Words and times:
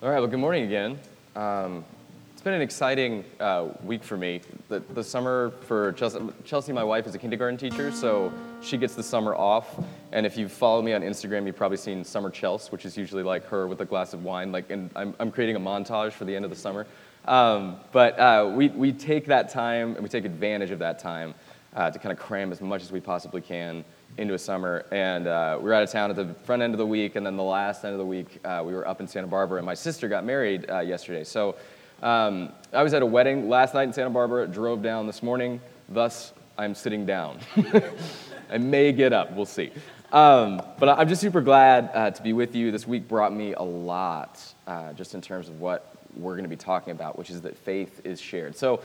All 0.00 0.08
right, 0.08 0.20
well, 0.20 0.28
good 0.28 0.38
morning 0.38 0.62
again. 0.62 0.96
Um, 1.34 1.84
it's 2.32 2.40
been 2.40 2.54
an 2.54 2.62
exciting 2.62 3.24
uh, 3.40 3.70
week 3.82 4.04
for 4.04 4.16
me. 4.16 4.40
The, 4.68 4.78
the 4.94 5.02
summer 5.02 5.50
for 5.62 5.90
Chelsea, 5.94 6.20
Chelsea, 6.44 6.72
my 6.72 6.84
wife, 6.84 7.08
is 7.08 7.16
a 7.16 7.18
kindergarten 7.18 7.58
teacher, 7.58 7.90
so 7.90 8.32
she 8.62 8.76
gets 8.76 8.94
the 8.94 9.02
summer 9.02 9.34
off. 9.34 9.84
And 10.12 10.24
if 10.24 10.36
you've 10.36 10.52
followed 10.52 10.84
me 10.84 10.92
on 10.92 11.02
Instagram, 11.02 11.46
you've 11.46 11.56
probably 11.56 11.78
seen 11.78 12.04
Summer 12.04 12.30
Chelsea, 12.30 12.70
which 12.70 12.86
is 12.86 12.96
usually 12.96 13.24
like 13.24 13.44
her 13.46 13.66
with 13.66 13.80
a 13.80 13.84
glass 13.84 14.12
of 14.12 14.22
wine. 14.22 14.52
Like, 14.52 14.70
and 14.70 14.88
I'm, 14.94 15.16
I'm 15.18 15.32
creating 15.32 15.56
a 15.56 15.60
montage 15.60 16.12
for 16.12 16.24
the 16.24 16.36
end 16.36 16.44
of 16.44 16.52
the 16.52 16.56
summer. 16.56 16.86
Um, 17.24 17.78
but 17.90 18.16
uh, 18.20 18.52
we, 18.54 18.68
we 18.68 18.92
take 18.92 19.26
that 19.26 19.48
time 19.48 19.94
and 19.94 20.04
we 20.04 20.08
take 20.08 20.24
advantage 20.24 20.70
of 20.70 20.78
that 20.78 21.00
time 21.00 21.34
uh, 21.74 21.90
to 21.90 21.98
kind 21.98 22.12
of 22.12 22.20
cram 22.24 22.52
as 22.52 22.60
much 22.60 22.82
as 22.82 22.92
we 22.92 23.00
possibly 23.00 23.40
can 23.40 23.84
into 24.18 24.34
a 24.34 24.38
summer. 24.38 24.84
And 24.90 25.26
uh, 25.26 25.56
we 25.58 25.64
were 25.64 25.74
out 25.74 25.82
of 25.82 25.90
town 25.90 26.10
at 26.10 26.16
the 26.16 26.34
front 26.44 26.62
end 26.62 26.74
of 26.74 26.78
the 26.78 26.86
week, 26.86 27.16
and 27.16 27.24
then 27.24 27.36
the 27.36 27.42
last 27.42 27.84
end 27.84 27.92
of 27.92 27.98
the 27.98 28.06
week, 28.06 28.40
uh, 28.44 28.62
we 28.64 28.72
were 28.72 28.86
up 28.86 29.00
in 29.00 29.06
Santa 29.06 29.26
Barbara, 29.26 29.58
and 29.58 29.66
my 29.66 29.74
sister 29.74 30.08
got 30.08 30.24
married 30.24 30.68
uh, 30.70 30.80
yesterday. 30.80 31.24
So 31.24 31.56
um, 32.02 32.52
I 32.72 32.82
was 32.82 32.94
at 32.94 33.02
a 33.02 33.06
wedding 33.06 33.48
last 33.48 33.74
night 33.74 33.84
in 33.84 33.92
Santa 33.92 34.10
Barbara, 34.10 34.46
drove 34.46 34.82
down 34.82 35.06
this 35.06 35.22
morning, 35.22 35.60
thus, 35.88 36.32
I'm 36.56 36.74
sitting 36.74 37.06
down. 37.06 37.38
I 38.50 38.58
may 38.58 38.92
get 38.92 39.12
up, 39.12 39.32
we'll 39.32 39.46
see. 39.46 39.70
Um, 40.10 40.62
but 40.78 40.88
I'm 40.88 41.08
just 41.08 41.20
super 41.20 41.40
glad 41.40 41.90
uh, 41.92 42.10
to 42.10 42.22
be 42.22 42.32
with 42.32 42.54
you. 42.54 42.70
This 42.70 42.86
week 42.86 43.06
brought 43.06 43.32
me 43.32 43.52
a 43.52 43.62
lot, 43.62 44.40
uh, 44.66 44.92
just 44.94 45.14
in 45.14 45.20
terms 45.20 45.48
of 45.48 45.60
what 45.60 45.94
we're 46.16 46.32
going 46.32 46.44
to 46.44 46.48
be 46.48 46.56
talking 46.56 46.92
about, 46.92 47.18
which 47.18 47.30
is 47.30 47.42
that 47.42 47.56
faith 47.56 48.00
is 48.04 48.20
shared. 48.20 48.56
So 48.56 48.80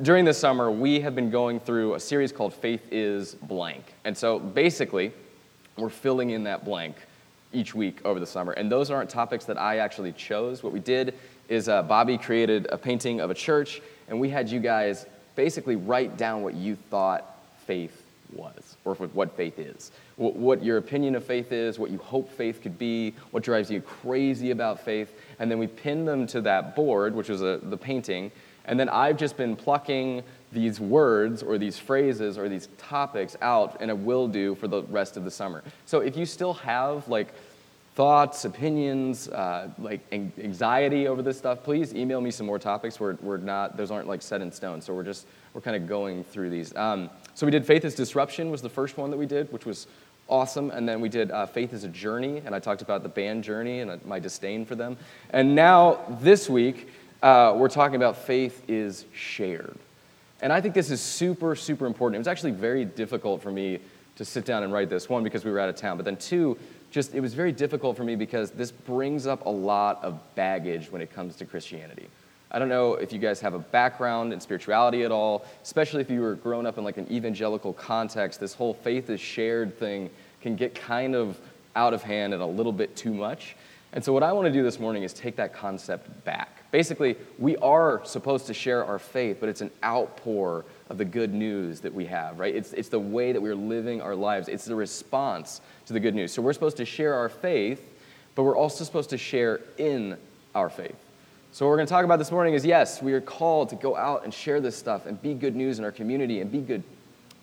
during 0.00 0.24
this 0.24 0.38
summer, 0.38 0.70
we 0.70 1.00
have 1.00 1.14
been 1.14 1.30
going 1.30 1.60
through 1.60 1.94
a 1.94 2.00
series 2.00 2.32
called 2.32 2.54
Faith 2.54 2.80
is 2.90 3.34
Blank. 3.34 3.84
And 4.04 4.16
so 4.16 4.38
basically, 4.38 5.12
we're 5.76 5.90
filling 5.90 6.30
in 6.30 6.44
that 6.44 6.64
blank 6.64 6.96
each 7.52 7.74
week 7.74 8.00
over 8.04 8.18
the 8.18 8.26
summer. 8.26 8.52
And 8.52 8.72
those 8.72 8.90
aren't 8.90 9.10
topics 9.10 9.44
that 9.44 9.58
I 9.58 9.78
actually 9.78 10.12
chose. 10.12 10.62
What 10.62 10.72
we 10.72 10.80
did 10.80 11.14
is 11.48 11.68
uh, 11.68 11.82
Bobby 11.82 12.16
created 12.16 12.66
a 12.70 12.78
painting 12.78 13.20
of 13.20 13.30
a 13.30 13.34
church, 13.34 13.82
and 14.08 14.18
we 14.18 14.30
had 14.30 14.48
you 14.48 14.60
guys 14.60 15.04
basically 15.36 15.76
write 15.76 16.16
down 16.16 16.42
what 16.42 16.54
you 16.54 16.76
thought 16.88 17.38
faith 17.66 18.02
was, 18.32 18.76
or 18.86 18.94
what 18.94 19.36
faith 19.36 19.58
is, 19.58 19.90
what 20.16 20.64
your 20.64 20.78
opinion 20.78 21.14
of 21.14 21.24
faith 21.24 21.52
is, 21.52 21.78
what 21.78 21.90
you 21.90 21.98
hope 21.98 22.32
faith 22.32 22.62
could 22.62 22.78
be, 22.78 23.14
what 23.30 23.42
drives 23.42 23.70
you 23.70 23.82
crazy 23.82 24.52
about 24.52 24.80
faith. 24.80 25.12
And 25.38 25.50
then 25.50 25.58
we 25.58 25.66
pinned 25.66 26.08
them 26.08 26.26
to 26.28 26.40
that 26.42 26.74
board, 26.74 27.14
which 27.14 27.28
was 27.28 27.42
a, 27.42 27.60
the 27.62 27.76
painting 27.76 28.32
and 28.64 28.78
then 28.78 28.88
I've 28.88 29.16
just 29.16 29.36
been 29.36 29.56
plucking 29.56 30.22
these 30.52 30.80
words 30.80 31.42
or 31.42 31.58
these 31.58 31.78
phrases 31.78 32.38
or 32.38 32.48
these 32.48 32.68
topics 32.78 33.36
out 33.40 33.78
and 33.80 33.90
it 33.90 33.96
will 33.96 34.28
do 34.28 34.54
for 34.54 34.68
the 34.68 34.82
rest 34.84 35.16
of 35.16 35.24
the 35.24 35.30
summer. 35.30 35.62
So 35.86 36.00
if 36.00 36.16
you 36.16 36.26
still 36.26 36.54
have 36.54 37.08
like 37.08 37.28
thoughts, 37.94 38.44
opinions, 38.44 39.28
uh, 39.28 39.68
like 39.78 40.00
anxiety 40.12 41.08
over 41.08 41.22
this 41.22 41.36
stuff, 41.36 41.62
please 41.62 41.94
email 41.94 42.20
me 42.20 42.30
some 42.30 42.46
more 42.46 42.58
topics. 42.58 42.98
We're, 42.98 43.16
we're 43.20 43.36
not, 43.36 43.76
those 43.76 43.90
aren't 43.90 44.08
like 44.08 44.22
set 44.22 44.40
in 44.40 44.50
stone. 44.50 44.80
So 44.80 44.94
we're 44.94 45.02
just, 45.02 45.26
we're 45.52 45.60
kind 45.60 45.76
of 45.76 45.86
going 45.86 46.24
through 46.24 46.50
these. 46.50 46.74
Um, 46.76 47.10
so 47.34 47.46
we 47.46 47.52
did 47.52 47.66
Faith 47.66 47.84
is 47.84 47.94
Disruption 47.94 48.50
was 48.50 48.62
the 48.62 48.70
first 48.70 48.96
one 48.96 49.10
that 49.10 49.16
we 49.16 49.26
did, 49.26 49.52
which 49.52 49.66
was 49.66 49.86
awesome. 50.28 50.70
And 50.70 50.88
then 50.88 51.00
we 51.00 51.08
did 51.10 51.30
uh, 51.30 51.44
Faith 51.44 51.74
is 51.74 51.84
a 51.84 51.88
Journey, 51.88 52.42
and 52.44 52.54
I 52.54 52.58
talked 52.58 52.80
about 52.80 53.02
the 53.02 53.08
band 53.08 53.44
Journey 53.44 53.80
and 53.80 53.90
uh, 53.90 53.98
my 54.04 54.18
disdain 54.18 54.64
for 54.64 54.74
them. 54.74 54.96
And 55.30 55.54
now 55.54 56.00
this 56.20 56.48
week, 56.48 56.88
uh, 57.22 57.54
we're 57.56 57.68
talking 57.68 57.96
about 57.96 58.16
faith 58.16 58.62
is 58.68 59.06
shared. 59.14 59.78
And 60.40 60.52
I 60.52 60.60
think 60.60 60.74
this 60.74 60.90
is 60.90 61.00
super, 61.00 61.54
super 61.54 61.86
important. 61.86 62.16
It 62.16 62.18
was 62.18 62.28
actually 62.28 62.50
very 62.50 62.84
difficult 62.84 63.42
for 63.42 63.52
me 63.52 63.78
to 64.16 64.24
sit 64.24 64.44
down 64.44 64.64
and 64.64 64.72
write 64.72 64.90
this. 64.90 65.08
One, 65.08 65.22
because 65.22 65.44
we 65.44 65.50
were 65.50 65.60
out 65.60 65.68
of 65.68 65.76
town, 65.76 65.96
but 65.96 66.04
then 66.04 66.16
two, 66.16 66.58
just 66.90 67.14
it 67.14 67.20
was 67.20 67.32
very 67.32 67.52
difficult 67.52 67.96
for 67.96 68.04
me 68.04 68.16
because 68.16 68.50
this 68.50 68.70
brings 68.70 69.26
up 69.26 69.46
a 69.46 69.50
lot 69.50 70.02
of 70.02 70.20
baggage 70.34 70.90
when 70.90 71.00
it 71.00 71.12
comes 71.12 71.36
to 71.36 71.44
Christianity. 71.44 72.08
I 72.50 72.58
don't 72.58 72.68
know 72.68 72.94
if 72.94 73.12
you 73.12 73.18
guys 73.18 73.40
have 73.40 73.54
a 73.54 73.58
background 73.58 74.32
in 74.32 74.40
spirituality 74.40 75.04
at 75.04 75.10
all, 75.10 75.46
especially 75.62 76.02
if 76.02 76.10
you 76.10 76.20
were 76.20 76.34
grown 76.34 76.66
up 76.66 76.76
in 76.76 76.84
like 76.84 76.98
an 76.98 77.10
evangelical 77.10 77.72
context. 77.72 78.40
This 78.40 78.52
whole 78.52 78.74
faith 78.74 79.08
is 79.08 79.20
shared 79.20 79.78
thing 79.78 80.10
can 80.42 80.56
get 80.56 80.74
kind 80.74 81.14
of 81.14 81.40
out 81.76 81.94
of 81.94 82.02
hand 82.02 82.34
and 82.34 82.42
a 82.42 82.46
little 82.46 82.72
bit 82.72 82.94
too 82.94 83.14
much. 83.14 83.56
And 83.94 84.04
so, 84.04 84.12
what 84.12 84.22
I 84.22 84.32
want 84.32 84.46
to 84.46 84.52
do 84.52 84.62
this 84.62 84.78
morning 84.78 85.02
is 85.02 85.14
take 85.14 85.36
that 85.36 85.54
concept 85.54 86.24
back. 86.24 86.61
Basically, 86.72 87.16
we 87.38 87.56
are 87.58 88.02
supposed 88.04 88.46
to 88.46 88.54
share 88.54 88.82
our 88.82 88.98
faith, 88.98 89.36
but 89.38 89.50
it's 89.50 89.60
an 89.60 89.70
outpour 89.84 90.64
of 90.88 90.96
the 90.96 91.04
good 91.04 91.32
news 91.32 91.80
that 91.80 91.92
we 91.92 92.06
have, 92.06 92.40
right? 92.40 92.54
It's, 92.54 92.72
it's 92.72 92.88
the 92.88 92.98
way 92.98 93.30
that 93.30 93.40
we're 93.40 93.54
living 93.54 94.00
our 94.00 94.14
lives, 94.14 94.48
it's 94.48 94.64
the 94.64 94.74
response 94.74 95.60
to 95.86 95.92
the 95.92 96.00
good 96.00 96.14
news. 96.14 96.32
So 96.32 96.40
we're 96.40 96.54
supposed 96.54 96.78
to 96.78 96.86
share 96.86 97.14
our 97.14 97.28
faith, 97.28 97.86
but 98.34 98.44
we're 98.44 98.56
also 98.56 98.84
supposed 98.84 99.10
to 99.10 99.18
share 99.18 99.60
in 99.76 100.16
our 100.54 100.70
faith. 100.70 100.96
So, 101.52 101.66
what 101.66 101.70
we're 101.70 101.76
going 101.76 101.88
to 101.88 101.92
talk 101.92 102.06
about 102.06 102.18
this 102.18 102.32
morning 102.32 102.54
is 102.54 102.64
yes, 102.64 103.02
we 103.02 103.12
are 103.12 103.20
called 103.20 103.68
to 103.68 103.76
go 103.76 103.94
out 103.94 104.24
and 104.24 104.32
share 104.32 104.58
this 104.58 104.74
stuff 104.74 105.04
and 105.04 105.20
be 105.20 105.34
good 105.34 105.54
news 105.54 105.78
in 105.78 105.84
our 105.84 105.92
community 105.92 106.40
and 106.40 106.50
be 106.50 106.62
good 106.62 106.82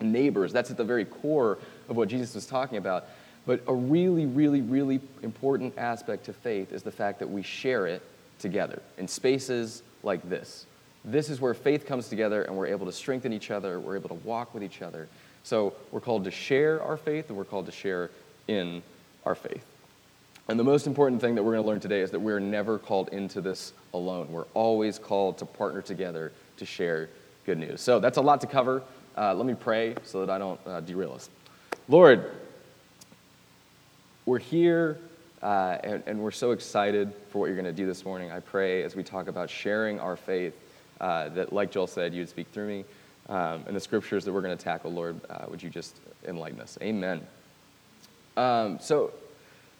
neighbors. 0.00 0.52
That's 0.52 0.72
at 0.72 0.76
the 0.76 0.82
very 0.82 1.04
core 1.04 1.58
of 1.88 1.96
what 1.96 2.08
Jesus 2.08 2.34
was 2.34 2.46
talking 2.46 2.78
about. 2.78 3.04
But 3.46 3.62
a 3.68 3.74
really, 3.74 4.26
really, 4.26 4.62
really 4.62 5.00
important 5.22 5.78
aspect 5.78 6.24
to 6.24 6.32
faith 6.32 6.72
is 6.72 6.82
the 6.82 6.90
fact 6.90 7.20
that 7.20 7.30
we 7.30 7.42
share 7.42 7.86
it 7.86 8.02
together 8.40 8.82
in 8.98 9.06
spaces 9.06 9.82
like 10.02 10.28
this. 10.28 10.66
This 11.04 11.30
is 11.30 11.40
where 11.40 11.54
faith 11.54 11.86
comes 11.86 12.08
together 12.08 12.42
and 12.42 12.56
we're 12.56 12.66
able 12.66 12.86
to 12.86 12.92
strengthen 12.92 13.32
each 13.32 13.50
other, 13.50 13.80
we're 13.80 13.96
able 13.96 14.08
to 14.08 14.22
walk 14.26 14.52
with 14.52 14.62
each 14.62 14.82
other. 14.82 15.08
So 15.44 15.74
we're 15.90 16.00
called 16.00 16.24
to 16.24 16.30
share 16.30 16.82
our 16.82 16.96
faith 16.96 17.28
and 17.28 17.38
we're 17.38 17.44
called 17.44 17.66
to 17.66 17.72
share 17.72 18.10
in 18.48 18.82
our 19.24 19.34
faith. 19.34 19.64
And 20.48 20.58
the 20.58 20.64
most 20.64 20.86
important 20.86 21.20
thing 21.20 21.36
that 21.36 21.42
we're 21.42 21.52
going 21.52 21.62
to 21.62 21.68
learn 21.68 21.80
today 21.80 22.00
is 22.00 22.10
that 22.10 22.20
we're 22.20 22.40
never 22.40 22.78
called 22.78 23.10
into 23.10 23.40
this 23.40 23.72
alone. 23.94 24.32
We're 24.32 24.46
always 24.52 24.98
called 24.98 25.38
to 25.38 25.46
partner 25.46 25.80
together 25.80 26.32
to 26.56 26.66
share 26.66 27.08
good 27.46 27.58
news. 27.58 27.80
So 27.80 28.00
that's 28.00 28.18
a 28.18 28.20
lot 28.20 28.40
to 28.40 28.46
cover. 28.46 28.82
Uh, 29.16 29.34
let 29.34 29.46
me 29.46 29.54
pray 29.54 29.94
so 30.02 30.24
that 30.24 30.30
I 30.30 30.38
don't 30.38 30.60
uh, 30.66 30.80
derail 30.80 31.12
us. 31.12 31.30
Lord, 31.88 32.32
we're 34.26 34.38
here 34.38 34.98
uh, 35.42 35.78
and, 35.82 36.02
and, 36.06 36.20
we're 36.20 36.30
so 36.30 36.50
excited 36.50 37.12
for 37.30 37.38
what 37.38 37.46
you're 37.46 37.56
going 37.56 37.64
to 37.64 37.72
do 37.72 37.86
this 37.86 38.04
morning. 38.04 38.30
I 38.30 38.40
pray 38.40 38.82
as 38.82 38.94
we 38.94 39.02
talk 39.02 39.26
about 39.26 39.48
sharing 39.48 39.98
our 39.98 40.16
faith 40.16 40.54
uh, 41.00 41.30
that, 41.30 41.52
like 41.52 41.70
Joel 41.70 41.86
said, 41.86 42.12
you 42.12 42.20
would 42.20 42.28
speak 42.28 42.48
through 42.48 42.68
me. 42.68 42.84
Um, 43.30 43.64
and 43.66 43.74
the 43.74 43.80
scriptures 43.80 44.24
that 44.24 44.32
we're 44.32 44.42
going 44.42 44.56
to 44.56 44.62
tackle, 44.62 44.92
Lord, 44.92 45.18
uh, 45.30 45.46
would 45.48 45.62
you 45.62 45.70
just 45.70 45.96
enlighten 46.26 46.60
us? 46.60 46.76
Amen. 46.82 47.26
Um, 48.36 48.78
so 48.80 49.12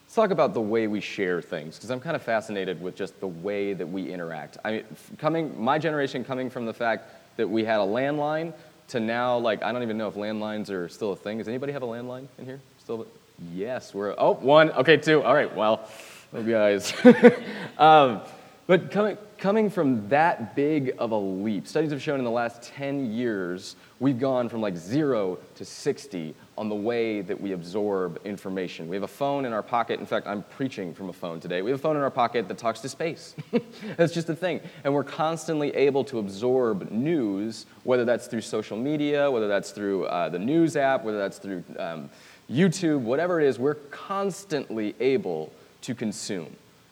let's 0.05 0.15
talk 0.15 0.31
about 0.31 0.55
the 0.55 0.61
way 0.61 0.87
we 0.87 1.01
share 1.01 1.43
things, 1.43 1.77
because 1.77 1.91
I'm 1.91 2.01
kind 2.01 2.17
of 2.17 2.23
fascinated 2.23 2.81
with 2.81 2.97
just 2.97 3.19
the 3.21 3.29
way 3.29 3.75
that 3.75 3.87
we 3.87 4.11
interact. 4.11 4.57
I 4.65 4.73
mean, 4.73 4.85
coming, 5.19 5.61
my 5.63 5.79
generation 5.79 6.25
coming 6.25 6.49
from 6.49 6.65
the 6.65 6.75
fact 6.75 7.11
that 7.37 7.49
we 7.49 7.65
had 7.65 7.81
a 7.81 7.85
landline 7.85 8.55
to 8.89 9.01
now, 9.01 9.37
like, 9.37 9.63
I 9.63 9.73
don't 9.73 9.83
even 9.83 9.99
know 9.99 10.09
if 10.09 10.15
landlines 10.15 10.71
are 10.71 10.89
still 10.89 11.13
a 11.13 11.17
thing. 11.17 11.39
Does 11.39 11.49
anybody 11.49 11.73
have 11.73 11.83
a 11.83 11.87
landline 11.87 12.29
in 12.39 12.45
here? 12.45 12.61
Still? 12.79 13.07
Yes, 13.49 13.95
we're, 13.95 14.15
oh, 14.19 14.35
one, 14.35 14.71
okay, 14.73 14.99
two. 14.99 15.23
All 15.23 15.33
right, 15.33 15.55
well, 15.57 15.89
guys. 16.33 16.93
um, 17.79 18.21
but 18.67 18.91
coming, 18.91 19.17
coming 19.39 19.71
from 19.71 20.09
that 20.11 20.55
big 20.55 20.95
of 20.99 21.13
a 21.13 21.17
leap, 21.17 21.67
studies 21.67 21.91
have 21.91 22.03
shown 22.03 22.19
in 22.19 22.25
the 22.25 22.31
last 22.31 22.63
10 22.63 23.13
years, 23.13 23.77
we've 23.99 24.19
gone 24.19 24.51
from 24.51 24.61
like 24.61 24.77
zero 24.77 25.39
to 25.55 25.65
60 25.65 26.35
on 26.59 26.69
the 26.69 26.75
way 26.75 27.23
that 27.23 27.41
we 27.41 27.53
absorb 27.53 28.21
information. 28.27 28.89
We 28.89 28.95
have 28.95 29.03
a 29.03 29.09
phone 29.09 29.47
in 29.47 29.55
our 29.55 29.63
pocket. 29.63 29.99
In 29.99 30.07
fact, 30.07 30.27
I'm 30.27 30.43
preaching 30.43 30.93
from 30.93 31.09
a 31.09 31.13
phone 31.13 31.41
today. 31.41 31.63
We 31.63 31.71
have 31.71 31.81
a 31.81 31.83
phone 31.83 31.97
in 31.97 32.03
our 32.03 32.11
pocket 32.11 32.47
that 32.49 32.59
talks 32.59 32.81
to 32.81 32.89
space. 32.91 33.35
that's 33.97 34.13
just 34.13 34.29
a 34.29 34.37
thing. 34.37 34.61
And 34.85 34.93
we're 34.93 35.03
constantly 35.03 35.75
able 35.75 36.05
to 36.05 36.19
absorb 36.19 36.91
news, 36.91 37.65
whether 37.85 38.05
that's 38.05 38.27
through 38.27 38.43
social 38.43 38.77
media, 38.77 39.31
whether 39.31 39.49
that's 39.49 39.71
through 39.71 40.05
uh, 40.05 40.29
the 40.29 40.39
news 40.39 40.77
app, 40.77 41.03
whether 41.03 41.19
that's 41.19 41.39
through 41.39 41.65
um, 41.79 42.11
YouTube, 42.51 43.01
whatever 43.01 43.41
it 43.41 43.47
is, 43.47 43.59
we're 43.59 43.75
constantly 43.75 44.95
able 44.99 45.53
to 45.83 45.95
consume. 45.95 46.47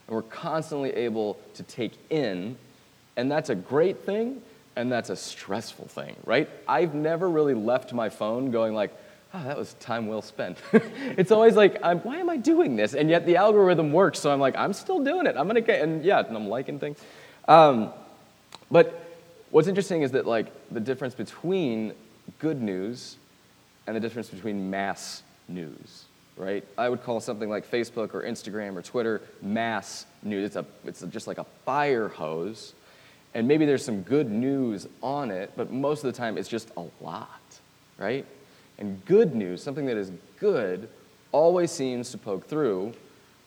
And 0.07 0.17
we're 0.17 0.23
constantly 0.23 0.91
able 0.91 1.39
to 1.55 1.63
take 1.65 1.93
in. 2.11 2.57
And 3.17 3.31
that's 3.31 3.51
a 3.51 3.55
great 3.55 3.99
thing, 3.99 4.41
and 4.77 4.91
that's 4.93 5.11
a 5.11 5.17
stressful 5.17 5.89
thing, 5.89 6.15
right? 6.25 6.49
I've 6.69 6.95
never 6.95 7.29
really 7.29 7.55
left 7.55 7.93
my 7.93 8.09
phone 8.09 8.53
going 8.53 8.75
like, 8.75 8.97
oh, 9.35 9.43
that 9.43 9.59
was 9.59 9.75
time 9.75 10.07
well 10.07 10.23
spent. 10.23 10.59
it's 10.73 11.33
always 11.33 11.57
like, 11.57 11.83
why 11.83 12.19
am 12.19 12.31
I 12.31 12.37
doing 12.37 12.77
this? 12.77 12.95
And 12.95 13.11
yet 13.11 13.27
the 13.27 13.37
algorithm 13.37 13.93
works, 13.93 14.21
so 14.21 14.31
I'm 14.31 14.41
like, 14.41 14.57
I'm 14.57 14.73
still 14.73 15.03
doing 15.03 15.27
it. 15.27 15.37
I'm 15.37 15.49
gonna 15.49 15.61
get, 15.61 15.83
and 15.83 16.05
yeah, 16.05 16.21
and 16.21 16.37
I'm 16.37 16.49
liking 16.49 16.79
things. 16.79 16.99
Um, 17.49 17.93
but 18.71 19.17
what's 19.51 19.69
interesting 19.69 20.03
is 20.03 20.13
that 20.13 20.27
like 20.27 20.47
the 20.71 20.81
difference 20.81 21.15
between 21.15 21.93
good 22.39 22.63
news 22.63 23.17
and 23.87 23.97
the 23.97 24.01
difference 24.01 24.29
between 24.29 24.71
mass 24.71 25.23
news, 25.49 26.05
right? 26.37 26.65
I 26.77 26.89
would 26.89 27.03
call 27.03 27.21
something 27.21 27.49
like 27.49 27.71
Facebook 27.71 28.15
or 28.15 28.23
Instagram 28.23 28.77
or 28.77 28.83
Twitter 28.83 29.23
mass 29.43 30.07
news. 30.23 30.45
It's, 30.47 30.57
a, 30.57 30.65
it's 30.85 31.03
just 31.11 31.27
like 31.27 31.39
a 31.39 31.47
fire 31.65 32.09
hose. 32.09 32.75
And 33.35 33.47
maybe 33.47 33.67
there's 33.67 33.85
some 33.85 34.03
good 34.03 34.31
news 34.31 34.87
on 35.03 35.31
it, 35.31 35.53
but 35.57 35.71
most 35.71 36.05
of 36.05 36.13
the 36.13 36.17
time 36.17 36.39
it's 36.39 36.49
just 36.49 36.71
a 36.77 36.85
lot, 37.01 37.41
right? 37.99 38.25
And 38.79 39.05
good 39.05 39.35
news, 39.35 39.63
something 39.63 39.87
that 39.87 39.97
is 39.97 40.11
good, 40.39 40.89
always 41.33 41.71
seems 41.71 42.11
to 42.13 42.19
poke 42.19 42.47
through 42.47 42.95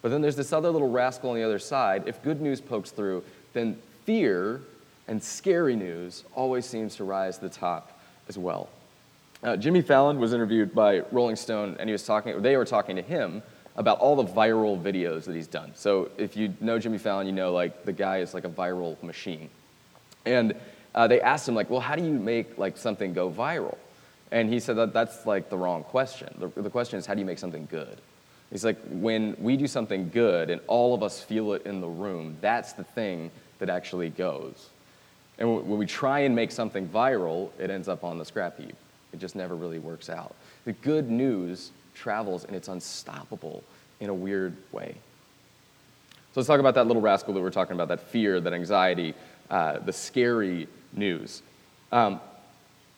But 0.01 0.09
then 0.09 0.21
there's 0.21 0.35
this 0.35 0.51
other 0.51 0.69
little 0.69 0.89
rascal 0.89 1.29
on 1.29 1.35
the 1.35 1.43
other 1.43 1.59
side. 1.59 2.03
If 2.07 2.23
good 2.23 2.41
news 2.41 2.59
pokes 2.59 2.91
through, 2.91 3.23
then 3.53 3.77
fear 4.05 4.61
and 5.07 5.21
scary 5.21 5.75
news 5.75 6.23
always 6.35 6.65
seems 6.65 6.95
to 6.95 7.03
rise 7.03 7.37
to 7.37 7.43
the 7.43 7.49
top 7.49 7.99
as 8.27 8.37
well. 8.37 8.69
Uh, 9.43 9.57
Jimmy 9.57 9.81
Fallon 9.81 10.19
was 10.19 10.33
interviewed 10.33 10.73
by 10.73 10.99
Rolling 11.11 11.35
Stone, 11.35 11.77
and 11.79 11.89
he 11.89 11.91
was 11.91 12.05
talking. 12.05 12.41
They 12.41 12.57
were 12.57 12.65
talking 12.65 12.95
to 12.95 13.01
him 13.01 13.41
about 13.75 13.99
all 13.99 14.15
the 14.15 14.25
viral 14.25 14.79
videos 14.81 15.23
that 15.25 15.35
he's 15.35 15.47
done. 15.47 15.71
So 15.75 16.11
if 16.17 16.35
you 16.35 16.53
know 16.59 16.77
Jimmy 16.77 16.97
Fallon, 16.97 17.25
you 17.25 17.33
know 17.33 17.51
like 17.51 17.85
the 17.85 17.93
guy 17.93 18.17
is 18.17 18.33
like 18.33 18.43
a 18.43 18.49
viral 18.49 19.01
machine. 19.01 19.49
And 20.25 20.55
uh, 20.93 21.07
they 21.07 21.21
asked 21.21 21.47
him 21.47 21.55
like, 21.55 21.69
well, 21.69 21.79
how 21.79 21.95
do 21.95 22.03
you 22.03 22.11
make 22.11 22.57
like 22.57 22.77
something 22.77 23.13
go 23.13 23.31
viral? 23.31 23.77
And 24.31 24.51
he 24.51 24.59
said 24.59 24.77
that 24.77 24.93
that's 24.93 25.25
like 25.25 25.49
the 25.49 25.57
wrong 25.57 25.83
question. 25.83 26.33
The, 26.37 26.61
the 26.61 26.69
question 26.69 26.99
is, 26.99 27.05
how 27.05 27.13
do 27.13 27.19
you 27.19 27.25
make 27.25 27.39
something 27.39 27.67
good? 27.69 27.97
He's 28.51 28.65
like, 28.65 28.77
when 28.89 29.35
we 29.39 29.55
do 29.55 29.67
something 29.67 30.09
good 30.09 30.49
and 30.49 30.59
all 30.67 30.93
of 30.93 31.03
us 31.03 31.21
feel 31.21 31.53
it 31.53 31.65
in 31.65 31.79
the 31.79 31.87
room, 31.87 32.37
that's 32.41 32.73
the 32.73 32.83
thing 32.83 33.31
that 33.59 33.69
actually 33.69 34.09
goes. 34.09 34.69
And 35.37 35.49
when 35.67 35.77
we 35.77 35.85
try 35.85 36.19
and 36.19 36.35
make 36.35 36.51
something 36.51 36.87
viral, 36.87 37.49
it 37.57 37.69
ends 37.69 37.87
up 37.87 38.03
on 38.03 38.17
the 38.17 38.25
scrap 38.25 38.59
heap. 38.59 38.75
It 39.13 39.19
just 39.19 39.35
never 39.35 39.55
really 39.55 39.79
works 39.79 40.09
out. 40.09 40.35
The 40.65 40.73
good 40.73 41.09
news 41.09 41.71
travels 41.93 42.45
and 42.45 42.55
it's 42.55 42.67
unstoppable 42.67 43.63
in 43.99 44.09
a 44.09 44.13
weird 44.13 44.55
way. 44.71 44.95
So 46.33 46.39
let's 46.39 46.47
talk 46.47 46.59
about 46.59 46.75
that 46.75 46.87
little 46.87 47.01
rascal 47.01 47.33
that 47.33 47.41
we're 47.41 47.51
talking 47.51 47.73
about, 47.73 47.89
that 47.89 47.99
fear, 47.99 48.39
that 48.39 48.53
anxiety, 48.53 49.13
uh, 49.49 49.79
the 49.79 49.91
scary 49.91 50.67
news. 50.93 51.41
Um, 51.91 52.21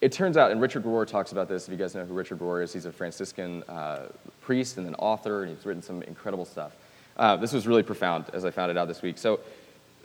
it 0.02 0.12
turns 0.12 0.38
out, 0.38 0.52
and 0.52 0.62
Richard 0.62 0.84
Rohr 0.84 1.08
talks 1.08 1.32
about 1.32 1.48
this, 1.48 1.66
if 1.66 1.72
you 1.72 1.78
guys 1.78 1.96
know 1.96 2.06
who 2.06 2.14
Richard 2.14 2.40
Rohr 2.40 2.62
is, 2.62 2.74
he's 2.74 2.86
a 2.86 2.92
Franciscan 2.92 3.64
uh, 3.64 4.10
priest 4.42 4.78
and 4.78 4.86
an 4.86 4.96
author, 4.96 5.44
and 5.44 5.56
he's 5.56 5.66
written 5.66 5.82
some 5.82 6.04
incredible 6.04 6.46
stuff. 6.46 6.74
Uh, 7.18 7.36
this 7.38 7.54
was 7.54 7.66
really 7.66 7.84
profound 7.84 8.26
as 8.34 8.44
I 8.46 8.52
found 8.52 8.70
it 8.70 8.78
out 8.78 8.88
this 8.88 9.02
week. 9.02 9.18
So 9.18 9.40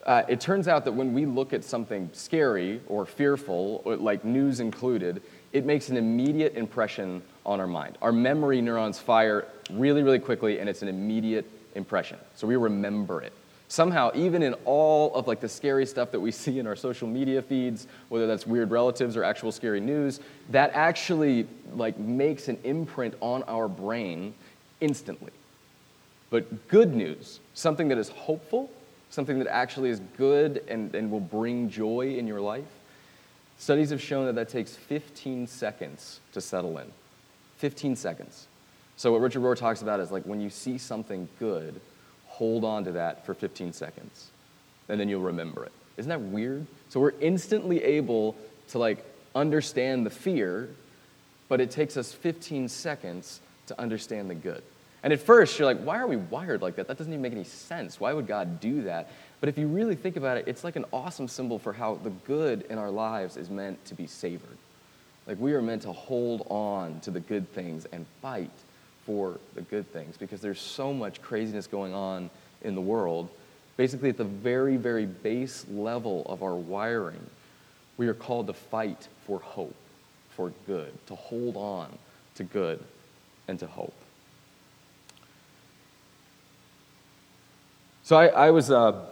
uh, 0.07 0.23
it 0.29 0.41
turns 0.41 0.69
out 0.69 0.85
that 0.85 0.93
when 0.93 1.13
we 1.13 1.27
look 1.27 1.53
at 1.53 1.65
something 1.65 2.09
scary 2.13 2.81
or 2.87 3.05
fearful, 3.05 3.83
or 3.85 3.97
like 3.97 4.25
news 4.25 4.61
included, 4.61 5.21
it 5.53 5.65
makes 5.65 5.89
an 5.89 5.97
immediate 5.97 6.55
impression 6.55 7.23
on 7.47 7.61
our 7.61 7.67
mind. 7.67 7.99
Our 8.03 8.13
memory 8.13 8.61
neurons 8.61 8.99
fire 8.99 9.47
really, 9.71 10.03
really 10.03 10.19
quickly, 10.19 10.61
and 10.61 10.69
it's 10.69 10.83
an 10.83 10.89
immediate 10.89 11.49
impression. 11.75 12.19
So 12.35 12.47
we 12.47 12.57
remember 12.57 13.23
it 13.23 13.33
somehow 13.69 14.11
even 14.15 14.43
in 14.43 14.55
all 14.65 15.15
of 15.15 15.29
like 15.29 15.41
the 15.41 15.49
scary 15.49 15.87
stuff 15.87 16.11
that 16.11 16.21
we 16.21 16.31
see 16.43 16.59
in 16.59 16.67
our 16.67 16.77
social 16.77 17.07
media 17.07 17.41
feeds 17.41 17.87
whether 18.09 18.27
that's 18.27 18.47
weird 18.47 18.71
relatives 18.71 19.17
or 19.17 19.23
actual 19.23 19.53
scary 19.53 19.81
news 19.81 20.21
that 20.51 20.71
actually 20.75 21.47
like 21.75 21.99
makes 21.99 22.49
an 22.49 22.59
imprint 22.65 23.15
on 23.21 23.43
our 23.45 23.69
brain 23.69 24.35
instantly 24.81 25.33
but 26.31 26.69
good 26.69 26.95
news 26.95 27.41
something 27.55 27.89
that 27.89 27.99
is 27.99 28.09
hopeful 28.09 28.71
something 29.11 29.39
that 29.39 29.49
actually 29.49 29.91
is 29.91 30.01
good 30.17 30.63
and, 30.69 30.95
and 30.95 31.11
will 31.11 31.21
bring 31.21 31.71
joy 31.71 32.15
in 32.17 32.27
your 32.27 32.41
life 32.41 32.65
studies 33.59 33.91
have 33.91 34.01
shown 34.01 34.27
that 34.27 34.35
that 34.35 34.49
takes 34.49 34.75
15 34.75 35.47
seconds 35.47 36.21
to 36.33 36.41
settle 36.41 36.79
in 36.79 36.91
15 37.59 37.97
seconds 37.97 38.47
so 38.97 39.13
what 39.13 39.21
richard 39.21 39.43
rohr 39.43 39.57
talks 39.57 39.83
about 39.83 40.01
is 40.01 40.11
like 40.11 40.25
when 40.25 40.41
you 40.41 40.51
see 40.51 40.79
something 40.79 41.29
good 41.39 41.81
hold 42.39 42.65
on 42.65 42.85
to 42.85 42.93
that 42.93 43.27
for 43.27 43.35
15 43.35 43.73
seconds, 43.73 44.31
and 44.89 45.01
then 45.01 45.09
you'll 45.09 45.23
remember 45.23 45.65
it. 45.65 45.73
Isn't 45.97 46.09
that 46.09 46.21
weird? 46.21 46.69
So 46.89 47.01
we're 47.01 47.15
instantly 47.21 47.83
able 47.83 48.37
to 48.69 48.79
like 48.79 49.05
understand 49.35 50.07
the 50.07 50.11
fear, 50.11 50.69
but 51.49 51.61
it 51.61 51.73
takes 51.73 51.97
us 51.97 52.13
15 52.13 52.69
seconds 52.69 53.41
to 53.67 53.81
understand 53.81 54.31
the 54.31 54.37
good. 54.37 54.63
And 55.03 55.13
at 55.13 55.21
first, 55.21 55.59
you're 55.59 55.67
like, 55.67 55.81
why 55.81 55.99
are 55.99 56.07
we 56.07 56.17
wired 56.17 56.61
like 56.61 56.77
that? 56.77 56.89
That 56.89 56.99
doesn't 56.99 57.13
even 57.13 57.23
make 57.23 57.33
any 57.33 57.45
sense. 57.45 58.01
Why 58.01 58.13
would 58.13 58.27
God 58.27 58.61
do 58.61 58.83
that? 58.83 59.11
But 59.41 59.49
if 59.49 59.57
you 59.57 59.69
really 59.69 59.95
think 59.95 60.17
about 60.17 60.39
it, 60.39 60.49
it's 60.49 60.65
like 60.65 60.77
an 60.77 60.85
awesome 60.93 61.29
symbol 61.29 61.59
for 61.59 61.73
how 61.73 61.95
the 61.97 62.11
good 62.11 62.67
in 62.69 62.79
our 62.79 62.91
lives 62.91 63.37
is 63.37 63.49
meant 63.49 63.85
to 63.87 63.95
be 63.95 64.07
savored. 64.07 64.57
Like 65.27 65.39
we 65.39 65.53
are 65.53 65.63
meant 65.63 65.83
to 65.83 65.93
hold 65.93 66.47
on 66.51 67.01
to 67.01 67.11
the 67.11 67.21
good 67.21 67.49
things 67.53 67.87
and 67.93 68.07
fight 68.21 68.51
for 69.07 69.39
the 69.55 69.63
good 69.63 69.87
things 69.93 70.17
because 70.17 70.41
there's 70.41 70.61
so 70.61 70.93
much 70.93 71.23
craziness 71.23 71.67
going 71.67 71.95
on 71.95 72.31
in 72.63 72.75
the 72.75 72.81
world. 72.81 73.29
Basically, 73.77 74.09
at 74.09 74.17
the 74.17 74.25
very, 74.25 74.77
very 74.77 75.07
base 75.07 75.65
level 75.71 76.27
of 76.27 76.43
our 76.43 76.57
wiring, 76.57 77.25
we 77.97 78.09
are 78.09 78.15
called 78.15 78.49
to 78.49 78.53
fight 78.53 79.07
for 79.27 79.39
hope, 79.39 79.77
for 80.31 80.53
good, 80.67 80.93
to 81.07 81.15
hold 81.15 81.57
on 81.57 81.89
to 82.35 82.45
good 82.45 82.83
and 83.47 83.59
to 83.61 83.67
hope. 83.67 83.95
So 88.09 88.17
I, 88.17 88.29
I 88.29 88.51
was 88.53 88.71
uh, 88.71 89.05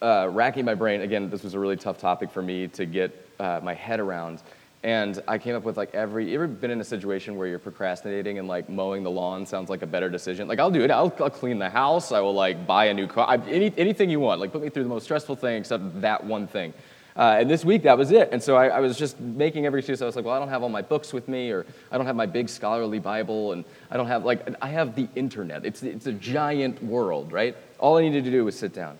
uh, 0.00 0.30
racking 0.32 0.64
my 0.64 0.74
brain. 0.74 1.02
Again, 1.02 1.28
this 1.28 1.42
was 1.42 1.52
a 1.52 1.58
really 1.58 1.76
tough 1.76 1.98
topic 1.98 2.30
for 2.30 2.40
me 2.40 2.68
to 2.68 2.86
get 2.86 3.28
uh, 3.38 3.60
my 3.62 3.74
head 3.74 4.00
around. 4.00 4.40
And 4.82 5.22
I 5.28 5.36
came 5.36 5.54
up 5.54 5.62
with 5.62 5.76
like 5.76 5.94
every, 5.94 6.30
you 6.30 6.36
ever 6.36 6.46
been 6.46 6.70
in 6.70 6.80
a 6.80 6.84
situation 6.84 7.36
where 7.36 7.46
you're 7.46 7.58
procrastinating 7.58 8.38
and 8.38 8.48
like 8.48 8.70
mowing 8.70 9.02
the 9.02 9.10
lawn 9.10 9.44
sounds 9.44 9.68
like 9.68 9.82
a 9.82 9.86
better 9.86 10.08
decision? 10.08 10.48
Like 10.48 10.58
I'll 10.58 10.70
do 10.70 10.84
it, 10.84 10.90
I'll, 10.90 11.14
I'll 11.20 11.28
clean 11.28 11.58
the 11.58 11.68
house, 11.68 12.12
I 12.12 12.20
will 12.20 12.32
like 12.32 12.66
buy 12.66 12.86
a 12.86 12.94
new 12.94 13.06
car, 13.06 13.28
I, 13.28 13.36
any, 13.46 13.70
anything 13.76 14.08
you 14.08 14.20
want. 14.20 14.40
Like 14.40 14.52
put 14.52 14.62
me 14.62 14.70
through 14.70 14.84
the 14.84 14.88
most 14.88 15.04
stressful 15.04 15.36
thing 15.36 15.58
except 15.58 16.00
that 16.00 16.24
one 16.24 16.46
thing. 16.46 16.72
Uh, 17.16 17.38
and 17.40 17.48
this 17.48 17.64
week 17.64 17.82
that 17.84 17.96
was 17.96 18.10
it. 18.10 18.28
And 18.32 18.42
so 18.42 18.56
I, 18.56 18.68
I, 18.68 18.80
was 18.80 18.98
just 18.98 19.18
making 19.18 19.64
every 19.64 19.80
excuse. 19.80 20.02
I 20.02 20.06
was 20.06 20.16
like, 20.16 20.26
well, 20.26 20.34
I 20.34 20.38
don't 20.38 20.50
have 20.50 20.62
all 20.62 20.68
my 20.68 20.82
books 20.82 21.14
with 21.14 21.28
me, 21.28 21.50
or 21.50 21.64
I 21.90 21.96
don't 21.96 22.06
have 22.06 22.16
my 22.16 22.26
big 22.26 22.48
scholarly 22.48 22.98
Bible, 22.98 23.52
and 23.52 23.64
I 23.90 23.96
don't 23.96 24.06
have 24.06 24.24
like, 24.24 24.46
I 24.60 24.68
have 24.68 24.94
the 24.94 25.08
internet. 25.16 25.64
It's, 25.64 25.82
it's 25.82 26.06
a 26.06 26.12
giant 26.12 26.82
world, 26.82 27.32
right? 27.32 27.56
All 27.78 27.96
I 27.96 28.02
needed 28.02 28.24
to 28.24 28.30
do 28.30 28.44
was 28.44 28.58
sit 28.58 28.74
down. 28.74 28.98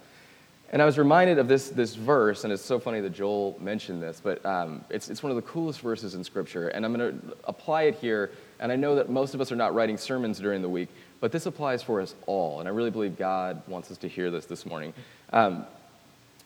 And 0.71 0.83
I 0.83 0.85
was 0.85 0.99
reminded 0.99 1.39
of 1.39 1.47
this, 1.47 1.69
this 1.69 1.95
verse, 1.95 2.43
and 2.43 2.53
it's 2.53 2.65
so 2.65 2.81
funny 2.81 3.01
that 3.01 3.11
Joel 3.11 3.57
mentioned 3.61 4.03
this, 4.03 4.21
but 4.21 4.45
um, 4.45 4.85
it's, 4.91 5.09
it's 5.09 5.23
one 5.23 5.31
of 5.31 5.37
the 5.37 5.43
coolest 5.43 5.81
verses 5.81 6.15
in 6.15 6.25
Scripture. 6.25 6.69
And 6.69 6.85
I'm 6.85 6.93
going 6.93 7.21
to 7.21 7.37
apply 7.45 7.83
it 7.83 7.95
here. 7.97 8.33
And 8.59 8.73
I 8.73 8.77
know 8.77 8.97
that 8.97 9.09
most 9.09 9.35
of 9.35 9.41
us 9.41 9.53
are 9.53 9.57
not 9.57 9.75
writing 9.75 9.97
sermons 9.97 10.41
during 10.41 10.63
the 10.63 10.69
week, 10.69 10.89
but 11.21 11.31
this 11.31 11.47
applies 11.47 11.83
for 11.83 12.01
us 12.01 12.17
all. 12.27 12.59
And 12.59 12.69
I 12.69 12.73
really 12.73 12.91
believe 12.91 13.17
God 13.17 13.63
wants 13.69 13.93
us 13.93 13.99
to 13.99 14.09
hear 14.09 14.31
this 14.31 14.47
this 14.47 14.67
morning. 14.67 14.93
Um, 15.33 15.67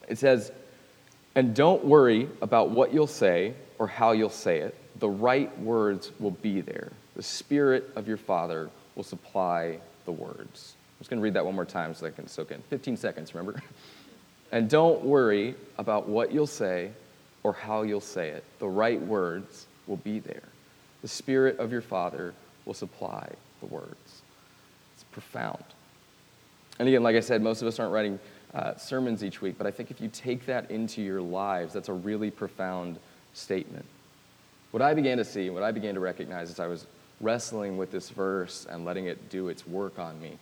it 0.07 0.19
says, 0.19 0.51
And 1.35 1.55
don't 1.55 1.85
worry 1.85 2.27
about 2.41 2.71
what 2.71 2.93
you'll 2.93 3.07
say 3.07 3.53
or 3.79 3.87
how 3.87 4.11
you'll 4.11 4.29
say 4.29 4.59
it. 4.59 4.75
The 4.99 5.09
right 5.09 5.57
words 5.59 6.11
will 6.19 6.31
be 6.31 6.61
there. 6.61 6.91
The 7.15 7.23
Spirit 7.23 7.89
of 7.95 8.07
your 8.07 8.17
Father 8.17 8.69
will 8.95 9.03
supply 9.03 9.79
the 10.05 10.11
words. 10.11 10.75
I'm 10.75 10.99
just 10.99 11.09
going 11.09 11.19
to 11.19 11.23
read 11.23 11.33
that 11.33 11.45
one 11.45 11.55
more 11.55 11.65
time 11.65 11.95
so 11.95 12.05
I 12.05 12.11
can 12.11 12.27
soak 12.27 12.51
in. 12.51 12.61
15 12.69 12.97
seconds, 12.97 13.33
remember? 13.33 13.61
And 14.51 14.69
don't 14.69 15.03
worry 15.03 15.55
about 15.77 16.09
what 16.09 16.33
you'll 16.33 16.45
say 16.45 16.91
or 17.43 17.53
how 17.53 17.83
you'll 17.83 18.01
say 18.01 18.29
it. 18.29 18.43
The 18.59 18.67
right 18.67 19.01
words 19.01 19.65
will 19.87 19.97
be 19.97 20.19
there. 20.19 20.43
The 21.01 21.07
Spirit 21.07 21.57
of 21.57 21.71
your 21.71 21.81
Father 21.81 22.33
will 22.65 22.73
supply 22.73 23.29
the 23.61 23.65
words. 23.67 24.21
It's 24.93 25.05
profound. 25.11 25.63
And 26.79 26.87
again, 26.87 27.01
like 27.03 27.15
I 27.15 27.21
said, 27.21 27.41
most 27.41 27.61
of 27.61 27.67
us 27.67 27.79
aren't 27.79 27.93
writing 27.93 28.19
uh, 28.53 28.75
sermons 28.75 29.23
each 29.23 29.41
week, 29.41 29.55
but 29.57 29.65
I 29.65 29.71
think 29.71 29.91
if 29.91 30.01
you 30.01 30.09
take 30.09 30.45
that 30.45 30.69
into 30.69 31.01
your 31.01 31.21
lives, 31.21 31.73
that's 31.73 31.89
a 31.89 31.93
really 31.93 32.31
profound 32.31 32.97
statement. 33.33 33.85
What 34.71 34.81
I 34.81 34.93
began 34.93 35.17
to 35.17 35.25
see, 35.25 35.49
what 35.49 35.63
I 35.63 35.71
began 35.71 35.93
to 35.95 35.99
recognize 35.99 36.49
as 36.49 36.59
I 36.59 36.67
was 36.67 36.85
wrestling 37.19 37.77
with 37.77 37.91
this 37.91 38.09
verse 38.09 38.67
and 38.69 38.83
letting 38.83 39.05
it 39.05 39.29
do 39.29 39.49
its 39.49 39.65
work 39.67 39.99
on 39.99 40.21
me, 40.21 40.37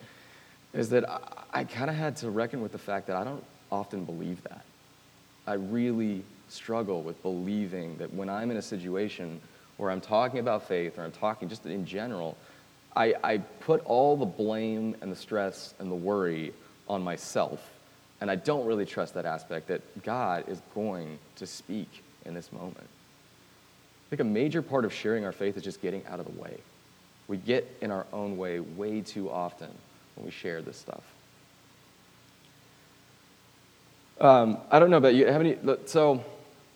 is 0.74 0.90
that 0.90 1.08
I, 1.10 1.20
I 1.54 1.64
kind 1.64 1.90
of 1.90 1.96
had 1.96 2.16
to 2.18 2.30
reckon 2.30 2.62
with 2.62 2.72
the 2.72 2.78
fact 2.78 3.08
that 3.08 3.16
I 3.16 3.24
don't 3.24 3.44
often 3.72 4.06
believe 4.06 4.42
that. 4.44 4.64
I 5.46 5.54
really 5.54 6.24
struggle 6.48 7.02
with 7.02 7.22
believing 7.22 7.98
that 7.98 8.14
when 8.14 8.30
I'm 8.30 8.50
in 8.52 8.58
a 8.58 8.62
situation 8.62 9.40
where 9.78 9.92
I'm 9.92 10.02
talking 10.02 10.40
about 10.40 10.68
faith 10.68 10.98
or 10.98 11.04
I'm 11.04 11.12
talking 11.12 11.48
just 11.48 11.66
in 11.66 11.86
general, 11.86 12.38
I, 12.96 13.16
I 13.24 13.38
put 13.38 13.84
all 13.86 14.18
the 14.18 14.26
blame 14.26 14.96
and 15.02 15.12
the 15.12 15.16
stress 15.16 15.74
and 15.80 15.92
the 15.92 15.96
worry 15.96 16.54
on 16.88 17.04
myself. 17.04 17.79
And 18.22 18.30
I 18.30 18.36
don't 18.36 18.66
really 18.66 18.86
trust 18.86 19.14
that 19.14 19.26
aspect 19.26 19.68
that 19.68 20.04
God 20.04 20.50
is 20.50 20.62
going 20.76 21.20
to 21.38 21.48
speak 21.48 22.04
in 22.26 22.34
this 22.34 22.52
moment. 22.52 22.78
I 22.80 24.10
think 24.10 24.20
a 24.22 24.26
major 24.26 24.62
part 24.62 24.86
of 24.86 24.94
sharing 24.94 25.24
our 25.24 25.32
faith 25.32 25.56
is 25.56 25.64
just 25.64 25.82
getting 25.82 26.06
out 26.08 26.20
of 26.20 26.26
the 26.26 26.42
way. 26.42 26.58
We 27.28 27.38
get 27.38 27.68
in 27.82 27.92
our 27.92 28.06
own 28.12 28.38
way 28.38 28.60
way 28.60 29.02
too 29.02 29.30
often 29.30 29.70
when 30.16 30.26
we 30.26 30.32
share 30.32 30.62
this 30.62 30.78
stuff. 30.78 31.04
Um, 34.20 34.58
I 34.70 34.80
don't 34.80 34.90
know 34.90 34.98
about 34.98 35.16
you. 35.16 35.78
So 35.86 36.24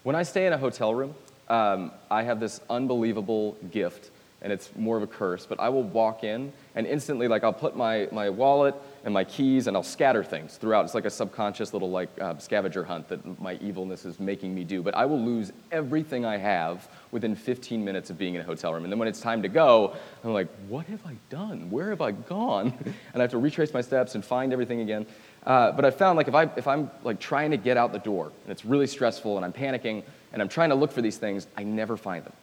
when 0.03 0.15
I 0.15 0.23
stay 0.23 0.45
in 0.47 0.53
a 0.53 0.57
hotel 0.57 0.93
room, 0.93 1.13
um, 1.49 1.91
I 2.09 2.23
have 2.23 2.39
this 2.39 2.61
unbelievable 2.69 3.57
gift, 3.71 4.11
and 4.41 4.53
it's 4.53 4.69
more 4.75 4.95
of 4.95 5.03
a 5.03 5.07
curse, 5.07 5.45
but 5.45 5.59
I 5.59 5.69
will 5.69 5.83
walk 5.83 6.23
in 6.23 6.53
and 6.75 6.87
instantly, 6.87 7.27
like, 7.27 7.43
I'll 7.43 7.51
put 7.51 7.75
my, 7.75 8.07
my 8.11 8.29
wallet 8.29 8.75
and 9.03 9.13
my 9.13 9.23
keys 9.23 9.67
and 9.67 9.75
I'll 9.75 9.83
scatter 9.83 10.23
things 10.23 10.55
throughout. 10.55 10.85
It's 10.85 10.93
like 10.93 11.05
a 11.05 11.09
subconscious 11.09 11.73
little, 11.73 11.91
like, 11.91 12.09
uh, 12.21 12.37
scavenger 12.37 12.83
hunt 12.83 13.09
that 13.09 13.41
my 13.41 13.55
evilness 13.55 14.05
is 14.05 14.19
making 14.19 14.55
me 14.55 14.63
do. 14.63 14.81
But 14.81 14.95
I 14.95 15.05
will 15.05 15.19
lose 15.19 15.51
everything 15.71 16.25
I 16.25 16.37
have 16.37 16.87
within 17.11 17.35
15 17.35 17.83
minutes 17.83 18.09
of 18.09 18.17
being 18.17 18.35
in 18.35 18.41
a 18.41 18.43
hotel 18.45 18.73
room. 18.73 18.83
And 18.83 18.91
then 18.91 18.99
when 18.99 19.09
it's 19.09 19.19
time 19.19 19.41
to 19.41 19.49
go, 19.49 19.95
I'm 20.23 20.33
like, 20.33 20.47
what 20.69 20.85
have 20.85 21.05
I 21.05 21.15
done? 21.29 21.69
Where 21.69 21.89
have 21.89 22.01
I 22.01 22.11
gone? 22.11 22.73
And 23.13 23.21
I 23.21 23.23
have 23.23 23.31
to 23.31 23.37
retrace 23.37 23.73
my 23.73 23.81
steps 23.81 24.15
and 24.15 24.23
find 24.23 24.53
everything 24.53 24.81
again. 24.81 25.05
Uh, 25.45 25.71
but 25.71 25.85
I 25.85 25.91
found, 25.91 26.17
like, 26.17 26.27
if, 26.27 26.35
I, 26.35 26.43
if 26.55 26.67
I'm, 26.67 26.89
like, 27.03 27.19
trying 27.19 27.51
to 27.51 27.57
get 27.57 27.77
out 27.77 27.91
the 27.91 27.99
door 27.99 28.31
and 28.43 28.51
it's 28.51 28.65
really 28.65 28.87
stressful 28.87 29.35
and 29.35 29.45
I'm 29.45 29.53
panicking 29.53 30.03
and 30.31 30.41
I'm 30.41 30.49
trying 30.49 30.69
to 30.69 30.75
look 30.75 30.91
for 30.91 31.01
these 31.01 31.17
things, 31.17 31.47
I 31.57 31.63
never 31.63 31.97
find 31.97 32.23
them 32.25 32.33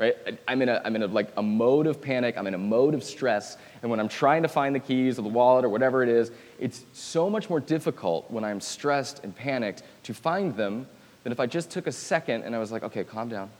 right? 0.00 0.16
I'm 0.48 0.62
in, 0.62 0.70
a, 0.70 0.80
I'm 0.82 0.96
in 0.96 1.02
a, 1.02 1.06
like 1.06 1.30
a 1.36 1.42
mode 1.42 1.86
of 1.86 2.00
panic, 2.00 2.38
I'm 2.38 2.46
in 2.46 2.54
a 2.54 2.58
mode 2.58 2.94
of 2.94 3.04
stress, 3.04 3.58
and 3.82 3.90
when 3.90 4.00
I'm 4.00 4.08
trying 4.08 4.42
to 4.42 4.48
find 4.48 4.74
the 4.74 4.80
keys 4.80 5.18
or 5.18 5.22
the 5.22 5.28
wallet 5.28 5.62
or 5.62 5.68
whatever 5.68 6.02
it 6.02 6.08
is, 6.08 6.32
it's 6.58 6.86
so 6.94 7.28
much 7.28 7.50
more 7.50 7.60
difficult 7.60 8.28
when 8.30 8.42
I'm 8.42 8.62
stressed 8.62 9.22
and 9.22 9.36
panicked 9.36 9.82
to 10.04 10.14
find 10.14 10.56
them 10.56 10.86
than 11.22 11.32
if 11.32 11.38
I 11.38 11.44
just 11.44 11.70
took 11.70 11.86
a 11.86 11.92
second 11.92 12.44
and 12.44 12.56
I 12.56 12.58
was 12.58 12.72
like, 12.72 12.82
okay, 12.82 13.04
calm 13.04 13.28
down, 13.28 13.50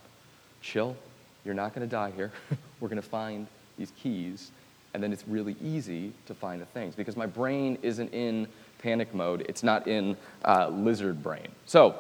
chill, 0.63 0.97
you're 1.45 1.55
not 1.55 1.75
gonna 1.75 1.87
die 1.87 2.11
here. 2.17 2.33
We're 2.81 2.89
gonna 2.89 3.03
find 3.03 3.47
these 3.77 3.93
keys, 4.03 4.51
and 4.95 5.03
then 5.03 5.13
it's 5.13 5.29
really 5.29 5.57
easy 5.63 6.11
to 6.25 6.33
find 6.33 6.63
the 6.63 6.67
things 6.67 6.95
because 6.95 7.19
my 7.19 7.27
brain 7.27 7.77
isn't 7.83 8.15
in 8.15 8.49
panic 8.79 9.15
mode, 9.15 9.45
it's 9.47 9.63
not 9.63 9.87
in 9.87 10.17
uh, 10.47 10.69
lizard 10.71 11.23
brain. 11.23 11.49
So, 11.67 11.99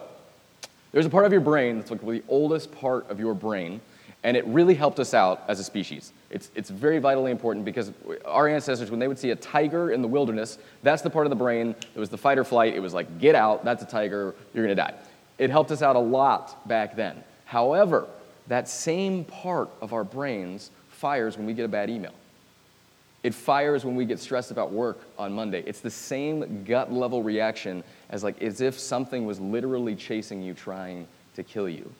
there's 0.92 1.06
a 1.06 1.10
part 1.10 1.26
of 1.26 1.30
your 1.30 1.42
brain 1.42 1.76
that's 1.76 1.90
like 1.90 2.00
the 2.00 2.22
oldest 2.26 2.72
part 2.72 3.08
of 3.10 3.20
your 3.20 3.34
brain 3.34 3.80
and 4.22 4.36
it 4.36 4.46
really 4.46 4.74
helped 4.74 5.00
us 5.00 5.14
out 5.14 5.42
as 5.48 5.60
a 5.60 5.64
species. 5.64 6.12
It's, 6.30 6.50
it's 6.54 6.70
very 6.70 6.98
vitally 6.98 7.30
important 7.30 7.64
because 7.64 7.92
our 8.24 8.48
ancestors, 8.48 8.90
when 8.90 9.00
they 9.00 9.08
would 9.08 9.18
see 9.18 9.30
a 9.30 9.36
tiger 9.36 9.92
in 9.92 10.02
the 10.02 10.08
wilderness, 10.08 10.58
that's 10.82 11.02
the 11.02 11.10
part 11.10 11.26
of 11.26 11.30
the 11.30 11.36
brain 11.36 11.74
that 11.94 12.00
was 12.00 12.10
the 12.10 12.18
fight 12.18 12.38
or 12.38 12.44
flight. 12.44 12.74
It 12.74 12.80
was 12.80 12.94
like, 12.94 13.18
get 13.18 13.34
out, 13.34 13.64
that's 13.64 13.82
a 13.82 13.86
tiger, 13.86 14.34
you're 14.52 14.64
gonna 14.64 14.74
die. 14.74 14.94
It 15.38 15.50
helped 15.50 15.70
us 15.70 15.82
out 15.82 15.96
a 15.96 16.00
lot 16.00 16.66
back 16.68 16.96
then. 16.96 17.24
However, 17.46 18.06
that 18.48 18.68
same 18.68 19.24
part 19.24 19.70
of 19.80 19.92
our 19.92 20.04
brains 20.04 20.70
fires 20.88 21.36
when 21.36 21.46
we 21.46 21.54
get 21.54 21.64
a 21.64 21.68
bad 21.68 21.88
email. 21.88 22.12
It 23.22 23.34
fires 23.34 23.84
when 23.84 23.96
we 23.96 24.04
get 24.04 24.18
stressed 24.18 24.50
about 24.50 24.72
work 24.72 25.00
on 25.18 25.32
Monday. 25.32 25.62
It's 25.66 25.80
the 25.80 25.90
same 25.90 26.64
gut 26.64 26.92
level 26.92 27.22
reaction 27.22 27.84
as 28.08 28.24
like 28.24 28.40
as 28.42 28.60
if 28.60 28.78
something 28.78 29.26
was 29.26 29.40
literally 29.40 29.94
chasing 29.94 30.42
you, 30.42 30.54
trying 30.54 31.06
to 31.36 31.42
kill 31.42 31.68
you. 31.68 31.90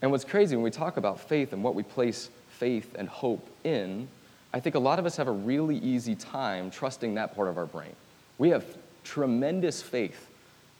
And 0.00 0.10
what's 0.10 0.24
crazy 0.24 0.54
when 0.54 0.62
we 0.62 0.70
talk 0.70 0.96
about 0.96 1.20
faith 1.20 1.52
and 1.52 1.62
what 1.62 1.74
we 1.74 1.82
place 1.82 2.30
faith 2.50 2.94
and 2.98 3.08
hope 3.08 3.48
in, 3.64 4.08
I 4.52 4.60
think 4.60 4.74
a 4.74 4.78
lot 4.78 4.98
of 4.98 5.06
us 5.06 5.16
have 5.16 5.28
a 5.28 5.32
really 5.32 5.76
easy 5.78 6.14
time 6.14 6.70
trusting 6.70 7.14
that 7.14 7.34
part 7.34 7.48
of 7.48 7.58
our 7.58 7.66
brain. 7.66 7.94
We 8.38 8.50
have 8.50 8.64
tremendous 9.04 9.82
faith 9.82 10.28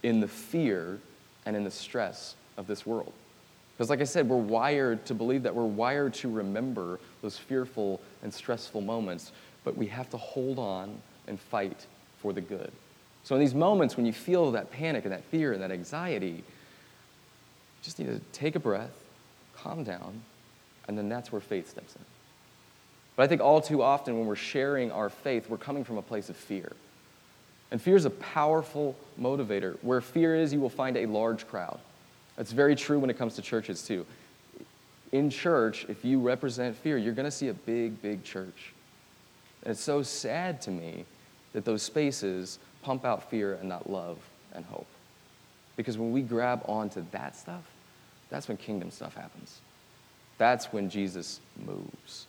in 0.02 0.20
the 0.20 0.28
fear 0.28 0.98
and 1.46 1.56
in 1.56 1.64
the 1.64 1.70
stress 1.70 2.36
of 2.56 2.66
this 2.66 2.86
world. 2.86 3.12
Because, 3.76 3.90
like 3.90 4.00
I 4.00 4.04
said, 4.04 4.28
we're 4.28 4.36
wired 4.36 5.04
to 5.06 5.14
believe 5.14 5.42
that 5.44 5.54
we're 5.54 5.64
wired 5.64 6.14
to 6.14 6.30
remember 6.30 6.98
those 7.22 7.36
fearful 7.36 8.00
and 8.22 8.32
stressful 8.32 8.80
moments, 8.80 9.32
but 9.64 9.76
we 9.76 9.86
have 9.86 10.10
to 10.10 10.16
hold 10.16 10.58
on 10.58 11.00
and 11.26 11.38
fight 11.38 11.86
for 12.20 12.32
the 12.32 12.40
good. 12.40 12.72
So, 13.22 13.34
in 13.36 13.40
these 13.40 13.54
moments 13.54 13.96
when 13.96 14.06
you 14.06 14.12
feel 14.12 14.50
that 14.52 14.70
panic 14.70 15.04
and 15.04 15.12
that 15.12 15.24
fear 15.24 15.52
and 15.52 15.62
that 15.62 15.70
anxiety, 15.70 16.28
you 16.28 16.42
just 17.82 17.98
need 17.98 18.06
to 18.06 18.20
take 18.32 18.56
a 18.56 18.60
breath 18.60 18.90
calm 19.62 19.84
down, 19.84 20.22
and 20.86 20.96
then 20.96 21.08
that's 21.08 21.30
where 21.32 21.40
faith 21.40 21.68
steps 21.70 21.94
in. 21.96 22.02
But 23.16 23.24
I 23.24 23.26
think 23.26 23.40
all 23.40 23.60
too 23.60 23.82
often 23.82 24.16
when 24.16 24.26
we're 24.26 24.36
sharing 24.36 24.92
our 24.92 25.10
faith, 25.10 25.50
we're 25.50 25.56
coming 25.56 25.84
from 25.84 25.98
a 25.98 26.02
place 26.02 26.30
of 26.30 26.36
fear. 26.36 26.72
And 27.70 27.82
fear 27.82 27.96
is 27.96 28.04
a 28.04 28.10
powerful 28.10 28.96
motivator. 29.20 29.76
Where 29.82 30.00
fear 30.00 30.36
is, 30.36 30.52
you 30.52 30.60
will 30.60 30.70
find 30.70 30.96
a 30.96 31.06
large 31.06 31.46
crowd. 31.46 31.78
That's 32.36 32.52
very 32.52 32.76
true 32.76 32.98
when 32.98 33.10
it 33.10 33.18
comes 33.18 33.34
to 33.34 33.42
churches, 33.42 33.82
too. 33.82 34.06
In 35.12 35.30
church, 35.30 35.84
if 35.88 36.04
you 36.04 36.20
represent 36.20 36.76
fear, 36.76 36.96
you're 36.96 37.12
going 37.12 37.24
to 37.24 37.30
see 37.30 37.48
a 37.48 37.54
big, 37.54 38.00
big 38.00 38.22
church. 38.24 38.72
And 39.62 39.72
it's 39.72 39.80
so 39.80 40.02
sad 40.02 40.62
to 40.62 40.70
me 40.70 41.04
that 41.52 41.64
those 41.64 41.82
spaces 41.82 42.58
pump 42.82 43.04
out 43.04 43.28
fear 43.28 43.54
and 43.54 43.68
not 43.68 43.90
love 43.90 44.18
and 44.54 44.64
hope. 44.64 44.86
Because 45.76 45.98
when 45.98 46.12
we 46.12 46.22
grab 46.22 46.62
onto 46.66 47.04
that 47.10 47.36
stuff, 47.36 47.64
that's 48.30 48.48
when 48.48 48.56
kingdom 48.56 48.90
stuff 48.90 49.14
happens. 49.14 49.60
That's 50.38 50.66
when 50.66 50.88
Jesus 50.88 51.40
moves. 51.66 52.26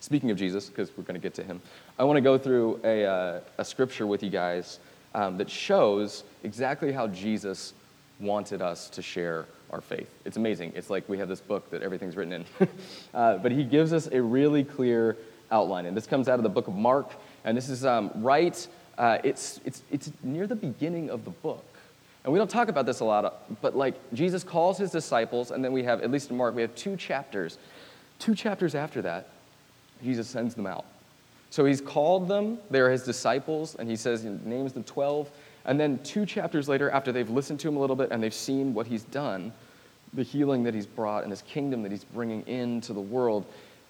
Speaking 0.00 0.30
of 0.30 0.36
Jesus, 0.36 0.68
because 0.68 0.90
we're 0.96 1.04
going 1.04 1.14
to 1.14 1.22
get 1.22 1.34
to 1.34 1.42
him, 1.42 1.62
I 1.98 2.04
want 2.04 2.16
to 2.16 2.20
go 2.20 2.36
through 2.36 2.80
a, 2.84 3.04
uh, 3.04 3.40
a 3.58 3.64
scripture 3.64 4.06
with 4.06 4.22
you 4.22 4.30
guys 4.30 4.78
um, 5.14 5.38
that 5.38 5.48
shows 5.48 6.24
exactly 6.42 6.92
how 6.92 7.06
Jesus 7.06 7.72
wanted 8.20 8.60
us 8.60 8.88
to 8.90 9.02
share 9.02 9.46
our 9.70 9.80
faith. 9.80 10.10
It's 10.24 10.36
amazing. 10.36 10.72
It's 10.74 10.90
like 10.90 11.08
we 11.08 11.18
have 11.18 11.28
this 11.28 11.40
book 11.40 11.70
that 11.70 11.82
everything's 11.82 12.16
written 12.16 12.32
in. 12.32 12.68
uh, 13.14 13.38
but 13.38 13.52
he 13.52 13.64
gives 13.64 13.92
us 13.92 14.08
a 14.12 14.20
really 14.20 14.64
clear 14.64 15.16
outline. 15.50 15.86
And 15.86 15.96
this 15.96 16.06
comes 16.06 16.28
out 16.28 16.38
of 16.38 16.42
the 16.42 16.48
book 16.48 16.68
of 16.68 16.74
Mark. 16.74 17.10
And 17.44 17.56
this 17.56 17.68
is 17.68 17.84
um, 17.84 18.10
right, 18.16 18.66
uh, 18.98 19.18
it's, 19.24 19.60
it's, 19.64 19.82
it's 19.90 20.12
near 20.22 20.46
the 20.46 20.56
beginning 20.56 21.10
of 21.10 21.24
the 21.24 21.30
book. 21.30 21.64
And 22.24 22.32
we 22.32 22.38
don't 22.38 22.50
talk 22.50 22.68
about 22.68 22.86
this 22.86 23.00
a 23.00 23.04
lot, 23.04 23.60
but 23.60 23.76
like 23.76 23.94
Jesus 24.14 24.42
calls 24.42 24.78
his 24.78 24.90
disciples, 24.90 25.50
and 25.50 25.62
then 25.62 25.72
we 25.72 25.82
have, 25.84 26.00
at 26.00 26.10
least 26.10 26.30
in 26.30 26.36
Mark, 26.36 26.54
we 26.54 26.62
have 26.62 26.74
two 26.74 26.96
chapters. 26.96 27.58
Two 28.18 28.34
chapters 28.34 28.74
after 28.74 29.02
that, 29.02 29.28
Jesus 30.02 30.26
sends 30.26 30.54
them 30.54 30.66
out. 30.66 30.86
So 31.50 31.64
he's 31.64 31.80
called 31.80 32.26
them, 32.26 32.58
they're 32.70 32.90
his 32.90 33.04
disciples, 33.04 33.76
and 33.78 33.88
he 33.88 33.94
says, 33.94 34.22
he 34.22 34.30
names 34.44 34.72
the 34.72 34.82
12. 34.82 35.30
And 35.66 35.78
then 35.78 35.98
two 36.02 36.26
chapters 36.26 36.68
later, 36.68 36.90
after 36.90 37.12
they've 37.12 37.28
listened 37.28 37.60
to 37.60 37.68
him 37.68 37.76
a 37.76 37.80
little 37.80 37.96
bit 37.96 38.10
and 38.10 38.22
they've 38.22 38.34
seen 38.34 38.74
what 38.74 38.86
he's 38.86 39.04
done, 39.04 39.52
the 40.14 40.22
healing 40.22 40.62
that 40.64 40.74
he's 40.74 40.86
brought 40.86 41.22
and 41.22 41.30
his 41.30 41.42
kingdom 41.42 41.82
that 41.82 41.92
he's 41.92 42.04
bringing 42.04 42.42
into 42.46 42.92
the 42.92 43.00
world, 43.00 43.44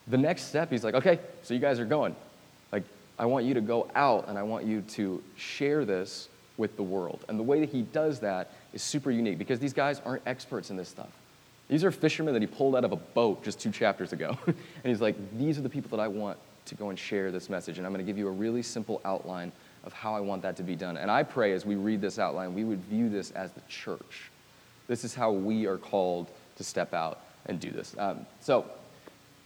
the 0.09 0.19
next 0.19 0.43
step, 0.43 0.71
he's 0.71 0.85
like, 0.85 0.95
okay, 0.95 1.19
so 1.43 1.55
you 1.55 1.61
guys 1.61 1.79
are 1.79 1.85
going. 1.85 2.15
Like, 2.73 2.83
I 3.19 3.27
want 3.27 3.45
you 3.45 3.55
to 3.55 3.61
go 3.61 3.89
out 3.95 4.29
and 4.29 4.37
I 4.37 4.43
want 4.43 4.67
you 4.67 4.83
to 4.83 5.23
share 5.37 5.85
this 5.85 6.29
with 6.57 6.77
the 6.77 6.83
world. 6.83 7.25
And 7.29 7.39
the 7.39 7.43
way 7.43 7.61
that 7.61 7.71
he 7.71 7.83
does 7.83 8.21
that 8.21 8.53
is 8.73 8.83
super 8.83 9.11
unique 9.11 9.39
because 9.39 9.59
these 9.59 9.73
guys 9.73 10.01
aren't 10.05 10.23
experts 10.27 10.71
in 10.71 10.77
this 10.77 10.89
stuff. 10.89 11.11
These 11.69 11.85
are 11.85 11.91
fishermen 11.91 12.35
that 12.35 12.43
he 12.43 12.47
pulled 12.47 12.77
out 12.77 12.85
of 12.85 12.93
a 12.93 12.97
boat 12.97 13.43
just 13.43 13.59
two 13.59 13.71
chapters 13.71 14.13
ago. 14.13 14.37
and 14.47 14.57
he's 14.85 15.01
like, 15.01 15.17
these 15.39 15.59
are 15.59 15.63
the 15.63 15.69
people 15.69 15.97
that 15.97 16.03
I 16.03 16.09
want 16.09 16.39
to 16.67 16.75
go 16.75 16.91
and 16.91 16.99
share 16.99 17.31
this 17.31 17.49
message. 17.49 17.79
And 17.79 17.87
I'm 17.87 17.93
going 17.93 18.05
to 18.05 18.11
give 18.11 18.19
you 18.19 18.29
a 18.29 18.33
really 18.33 18.63
simple 18.63 19.01
outline 19.05 19.51
of 19.85 19.93
how 19.93 20.15
I 20.15 20.21
want 20.21 20.43
that 20.43 20.57
to 20.57 20.63
be 20.63 20.77
done. 20.77 20.97
And 20.97 21.11
I 21.11 21.23
pray 21.23 21.53
as 21.53 21.67
we 21.67 21.75
read 21.75 22.01
this 22.01 22.19
outline, 22.19 22.55
we 22.55 22.65
would 22.65 22.81
view 22.85 23.09
this 23.09 23.31
as 23.33 23.53
the 23.53 23.61
church. 23.69 24.31
This 24.87 25.05
is 25.05 25.15
how 25.15 25.33
we 25.33 25.67
are 25.67 25.79
called 25.79 26.31
to 26.57 26.65
step 26.65 26.95
out 26.95 27.21
and 27.47 27.59
do 27.59 27.71
this. 27.71 27.95
Um, 27.99 28.27
so, 28.41 28.67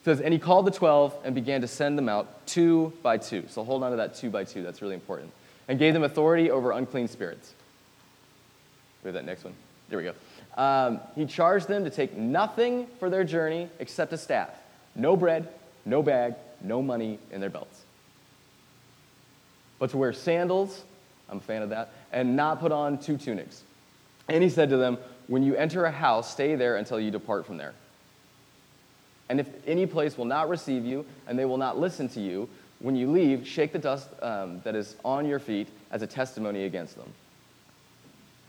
says, 0.05 0.21
and 0.21 0.33
he 0.33 0.38
called 0.38 0.67
the 0.67 0.71
12 0.71 1.17
and 1.25 1.35
began 1.35 1.61
to 1.61 1.69
send 1.69 1.99
them 1.99 2.09
out 2.09 2.47
two 2.47 2.93
by 3.03 3.19
two. 3.19 3.45
So 3.49 3.65
hold 3.65 3.83
on 3.83 3.91
to 3.91 3.97
that 3.97 4.15
two 4.15 4.31
by 4.31 4.45
two. 4.45 4.62
That's 4.62 4.83
really 4.83 4.95
important 4.95 5.33
and 5.69 5.79
gave 5.79 5.95
them 5.95 6.03
authority 6.03 6.51
over 6.51 6.73
unclean 6.73 7.09
spirits. 7.09 7.55
We 9.03 9.09
have 9.09 9.15
that 9.15 9.25
next 9.25 9.45
one. 9.45 9.55
There 9.89 9.99
we 9.99 10.05
go. 10.05 10.15
Um, 10.61 11.01
he 11.15 11.27
charged 11.27 11.69
them 11.69 11.85
to 11.85 11.91
take 11.91 12.17
nothing 12.17 12.87
for 12.99 13.09
their 13.09 13.25
journey 13.25 13.69
except 13.79 14.13
a 14.13 14.19
staff 14.19 14.51
no 14.97 15.17
bread, 15.17 15.49
no 15.85 16.03
bag, 16.03 16.35
no 16.61 16.83
money 16.83 17.21
in 17.31 17.41
their 17.41 17.51
belts. 17.51 17.83
But 19.79 19.91
to 19.91 19.97
wear 19.97 20.13
sandals, 20.13 20.83
I'm 21.29 21.39
a 21.39 21.41
fan 21.41 21.63
of 21.63 21.71
that, 21.71 21.91
and 22.13 22.35
not 22.35 22.59
put 22.59 22.73
on 22.73 22.99
two 22.99 23.17
tunics. 23.17 23.63
And 24.29 24.43
he 24.43 24.51
said 24.51 24.71
to 24.71 24.77
them, 24.77 24.99
When 25.29 25.43
you 25.43 25.55
enter 25.55 25.85
a 25.85 25.91
house, 25.91 26.33
stay 26.33 26.57
there 26.57 26.77
until 26.77 26.99
you 26.99 27.13
depart 27.13 27.47
from 27.47 27.59
there. 27.59 27.75
And 29.29 29.39
if 29.39 29.47
any 29.67 29.87
place 29.87 30.19
will 30.19 30.25
not 30.25 30.49
receive 30.49 30.85
you, 30.85 31.05
and 31.27 31.39
they 31.39 31.45
will 31.45 31.59
not 31.59 31.79
listen 31.79 32.09
to 32.11 32.21
you, 32.21 32.49
when 32.80 32.94
you 32.97 33.11
leave, 33.11 33.47
shake 33.47 33.73
the 33.73 33.78
dust 33.78 34.08
um, 34.23 34.61
that 34.64 34.75
is 34.75 34.97
on 35.04 35.26
your 35.26 35.38
feet 35.38 35.68
as 35.90 36.02
a 36.02 36.06
testimony 36.06 36.64
against 36.64 36.97
them. 36.97 37.12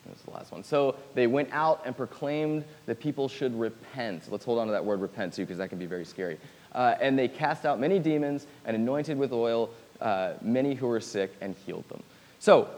That's 0.06 0.22
the 0.24 0.32
last 0.32 0.52
one. 0.52 0.64
So 0.64 0.96
they 1.14 1.28
went 1.28 1.50
out 1.52 1.82
and 1.86 1.96
proclaimed 1.96 2.64
that 2.86 3.00
people 3.00 3.28
should 3.28 3.58
repent. 3.60 4.24
Let's 4.32 4.46
hold 4.46 4.60
on 4.60 4.68
to 4.68 4.74
that 4.74 4.84
word 4.84 5.02
repent 5.02 5.34
too, 5.34 5.44
because 5.44 5.58
that 5.58 5.70
can 5.70 5.80
be 5.80 5.86
very 5.86 6.06
scary. 6.06 6.38
Uh, 6.74 6.96
and 7.02 7.18
they 7.18 7.28
cast 7.28 7.66
out 7.66 7.80
many 7.80 8.00
demons 8.00 8.46
and 8.66 8.76
anointed 8.76 9.18
with 9.18 9.34
oil 9.34 9.70
uh, 10.02 10.34
many 10.42 10.74
who 10.74 10.88
were 10.88 11.00
sick 11.00 11.32
and 11.42 11.56
healed 11.66 11.88
them. 11.90 12.02
So 12.40 12.70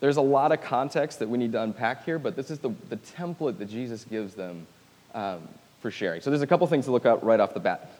there's 0.00 0.16
a 0.16 0.22
lot 0.22 0.52
of 0.52 0.60
context 0.60 1.18
that 1.20 1.28
we 1.28 1.38
need 1.38 1.52
to 1.52 1.62
unpack 1.62 2.04
here, 2.04 2.18
but 2.18 2.36
this 2.36 2.50
is 2.50 2.58
the, 2.58 2.70
the 2.88 2.96
template 2.96 3.58
that 3.58 3.68
Jesus 3.68 4.04
gives 4.04 4.34
them 4.34 4.66
um, 5.14 5.48
for 5.80 5.90
sharing. 5.90 6.20
So 6.20 6.30
there's 6.30 6.42
a 6.42 6.46
couple 6.46 6.66
things 6.66 6.86
to 6.86 6.90
look 6.90 7.06
at 7.06 7.22
right 7.22 7.40
off 7.40 7.54
the 7.54 7.60
bat. 7.60 7.90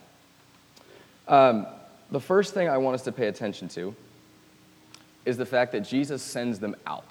Um, 1.28 1.66
the 2.10 2.20
first 2.20 2.54
thing 2.54 2.68
I 2.68 2.78
want 2.78 2.94
us 2.94 3.02
to 3.02 3.12
pay 3.12 3.26
attention 3.28 3.68
to 3.70 3.94
is 5.25 5.36
the 5.36 5.46
fact 5.46 5.72
that 5.72 5.80
Jesus 5.80 6.22
sends 6.22 6.58
them 6.58 6.76
out. 6.86 7.04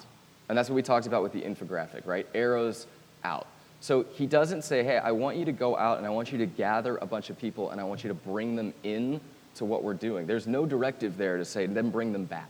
And 0.48 0.56
that's 0.56 0.68
what 0.68 0.74
we 0.76 0.82
talked 0.82 1.06
about 1.06 1.22
with 1.22 1.32
the 1.32 1.42
infographic, 1.42 2.06
right? 2.06 2.26
Arrows 2.34 2.86
out. 3.24 3.46
So 3.80 4.04
he 4.14 4.26
doesn't 4.26 4.62
say, 4.62 4.82
hey, 4.82 4.98
I 4.98 5.12
want 5.12 5.36
you 5.36 5.44
to 5.44 5.52
go 5.52 5.76
out 5.76 5.98
and 5.98 6.06
I 6.06 6.10
want 6.10 6.32
you 6.32 6.38
to 6.38 6.46
gather 6.46 6.96
a 6.96 7.06
bunch 7.06 7.30
of 7.30 7.38
people 7.38 7.70
and 7.70 7.80
I 7.80 7.84
want 7.84 8.04
you 8.04 8.08
to 8.08 8.14
bring 8.14 8.56
them 8.56 8.72
in 8.84 9.20
to 9.56 9.64
what 9.64 9.82
we're 9.82 9.94
doing. 9.94 10.26
There's 10.26 10.46
no 10.46 10.66
directive 10.66 11.16
there 11.16 11.36
to 11.36 11.44
say, 11.44 11.66
then 11.66 11.90
bring 11.90 12.12
them 12.12 12.24
back. 12.24 12.48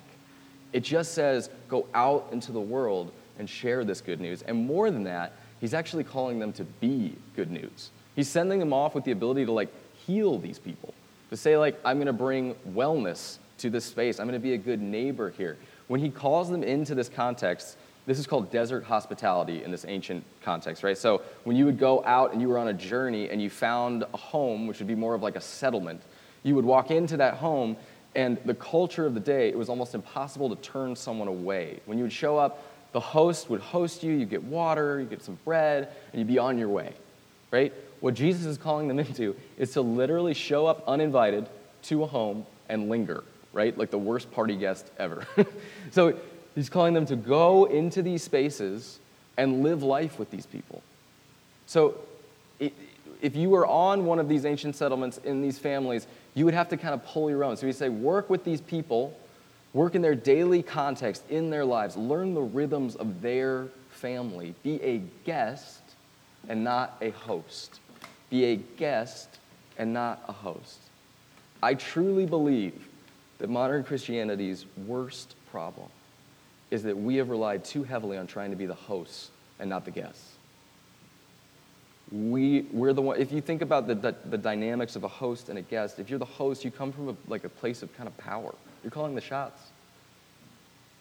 It 0.73 0.81
just 0.81 1.15
says, 1.15 1.51
go 1.69 1.87
out 1.95 2.29
into 2.33 2.53
the 2.53 2.61
world 2.61 3.13
and 3.39 3.49
share 3.49 3.85
this 3.85 4.01
good 4.01 4.21
news. 4.21 4.43
And 4.43 4.67
more 4.67 4.91
than 4.91 5.05
that, 5.05 5.33
he's 5.61 5.75
actually 5.75 6.05
calling 6.05 6.39
them 6.39 6.53
to 6.55 6.65
be 6.65 7.15
good 7.35 7.51
news. 7.51 7.91
He's 8.15 8.29
sending 8.29 8.59
them 8.59 8.73
off 8.73 8.95
with 8.95 9.05
the 9.05 9.13
ability 9.13 9.47
to 9.47 9.53
like 9.53 9.73
heal 10.07 10.39
these 10.39 10.59
people, 10.59 10.95
to 11.31 11.37
say, 11.37 11.57
like, 11.57 11.79
I'm 11.85 11.97
going 11.97 12.07
to 12.07 12.13
bring 12.13 12.55
wellness 12.71 13.39
to 13.59 13.71
this 13.71 13.85
space. 13.85 14.21
I'm 14.21 14.27
going 14.27 14.41
to 14.41 14.43
be 14.43 14.55
a 14.55 14.59
good 14.59 14.81
neighbor 14.81 15.31
here. 15.31 15.57
When 15.89 16.01
he 16.01 16.11
calls 16.11 16.51
them 16.51 16.63
into 16.63 16.95
this 16.95 17.09
context, 17.09 17.77
this 18.07 18.19
is 18.19 18.27
called 18.27 18.51
desert 18.51 18.85
hospitality 18.85 19.65
in 19.65 19.71
this 19.71 19.85
ancient 19.89 20.25
context, 20.43 20.83
right? 20.83 20.97
So 20.97 21.23
when 21.45 21.57
you 21.57 21.65
would 21.65 21.79
go 21.79 22.05
out 22.05 22.33
and 22.33 22.41
you 22.41 22.49
were 22.49 22.59
on 22.59 22.69
a 22.69 22.75
journey 22.75 23.31
and 23.31 23.43
you 23.43 23.51
found 23.51 24.05
a 24.15 24.17
home, 24.17 24.67
which 24.67 24.79
would 24.79 24.87
be 24.87 24.95
more 24.95 25.15
of 25.15 25.23
like 25.23 25.37
a 25.37 25.41
settlement, 25.41 26.03
you 26.43 26.55
would 26.55 26.65
walk 26.65 26.91
into 26.91 27.17
that 27.17 27.35
home 27.35 27.77
and 28.17 28.39
the 28.47 28.55
culture 28.55 29.05
of 29.05 29.13
the 29.13 29.21
day, 29.21 29.49
it 29.49 29.59
was 29.59 29.69
almost 29.69 29.95
impossible 29.95 30.49
to 30.49 30.57
turn 30.63 30.97
someone 30.97 31.29
away. 31.29 31.81
When 31.85 31.99
you 31.99 32.05
would 32.05 32.13
show 32.13 32.39
up, 32.39 32.63
the 32.93 33.01
host 33.01 33.51
would 33.51 33.61
host 33.61 34.03
you, 34.03 34.15
you'd 34.15 34.31
get 34.31 34.43
water, 34.43 35.01
you 35.01 35.07
get 35.07 35.23
some 35.23 35.39
bread, 35.45 35.89
and 36.13 36.19
you'd 36.19 36.27
be 36.27 36.39
on 36.39 36.57
your 36.57 36.71
way, 36.71 36.95
right? 37.57 37.73
What 38.01 38.15
Jesus 38.15 38.45
is 38.45 38.59
calling 38.59 38.89
them 38.89 38.99
into 39.07 39.35
is 39.57 39.73
to 39.73 39.81
literally 39.81 40.35
show 40.35 40.67
up 40.67 40.85
uninvited 40.87 41.49
to 41.85 42.03
a 42.03 42.07
home 42.07 42.47
and 42.69 42.89
linger, 42.89 43.25
right? 43.53 43.77
Like 43.77 43.91
the 43.91 43.99
worst 43.99 44.31
party 44.33 44.57
guest 44.57 44.91
ever. 44.99 45.27
so 45.91 46.15
He's 46.57 46.71
calling 46.71 46.95
them 46.95 47.05
to 47.07 47.17
go 47.17 47.67
into 47.67 48.01
these 48.01 48.23
spaces 48.23 48.99
and 49.37 49.63
live 49.63 49.83
life 49.83 50.19
with 50.19 50.31
these 50.31 50.47
people. 50.47 50.83
So, 51.67 51.99
if 53.21 53.37
you 53.37 53.51
were 53.51 53.67
on 53.67 54.07
one 54.07 54.19
of 54.19 54.27
these 54.27 54.47
ancient 54.47 54.75
settlements 54.75 55.19
in 55.19 55.43
these 55.43 55.59
families, 55.59 56.07
you 56.35 56.47
would 56.47 56.55
have 56.55 56.71
to 56.71 56.79
kind 56.79 56.95
of 56.95 57.05
pull 57.05 57.29
your 57.29 57.45
own. 57.45 57.59
So, 57.59 57.67
you 57.67 57.75
say, 57.75 57.91
work 57.91 58.31
with 58.31 58.43
these 58.43 58.63
people, 58.63 59.15
work 59.75 59.95
in 59.95 60.01
their 60.01 60.15
daily 60.15 60.63
context, 60.63 61.23
in 61.29 61.51
their 61.51 61.65
lives, 61.65 61.95
learn 61.95 62.33
the 62.33 62.41
rhythms 62.41 62.97
of 62.97 63.21
their 63.21 63.67
family, 63.91 64.55
be 64.63 64.83
a 64.83 65.03
guest 65.25 65.83
and 66.49 66.65
not 66.65 66.97
a 67.01 67.11
host. 67.11 67.81
Be 68.31 68.45
a 68.45 68.57
guest 68.57 69.29
and 69.79 69.93
not 69.93 70.23
a 70.29 70.33
host. 70.33 70.79
I 71.63 71.75
truly 71.75 72.27
believe 72.27 72.89
that 73.39 73.51
modern 73.51 73.85
Christianity's 73.85 74.67
worst 74.87 75.35
problem 75.51 75.89
is 76.71 76.83
that 76.83 76.97
we 76.97 77.17
have 77.17 77.29
relied 77.29 77.65
too 77.65 77.85
heavily 77.85 78.17
on 78.17 78.27
trying 78.27 78.51
to 78.51 78.57
be 78.57 78.67
the 78.67 78.75
hosts 78.75 79.31
and 79.59 79.71
not 79.71 79.85
the 79.85 79.91
guests. 79.91 80.33
We, 82.13 82.63
we're 82.73 82.93
the 82.93 83.03
one, 83.03 83.21
if 83.21 83.33
you 83.33 83.41
think 83.41 83.63
about 83.63 83.87
the, 83.87 83.95
the, 83.95 84.15
the 84.27 84.39
dynamics 84.39 84.97
of 84.97 85.05
a 85.05 85.09
host 85.09 85.49
and 85.49 85.59
a 85.59 85.63
guest, 85.63 85.99
if 85.99 86.09
you're 86.09 86.19
the 86.19 86.25
host, 86.25 86.65
you 86.65 86.71
come 86.71 86.93
from 86.93 87.09
a, 87.09 87.17
like 87.29 87.45
a 87.45 87.49
place 87.49 87.83
of 87.83 87.95
kind 87.97 88.07
of 88.07 88.17
power. 88.17 88.55
You're 88.83 88.93
calling 88.93 89.15
the 89.15 89.21
shots. 89.21 89.61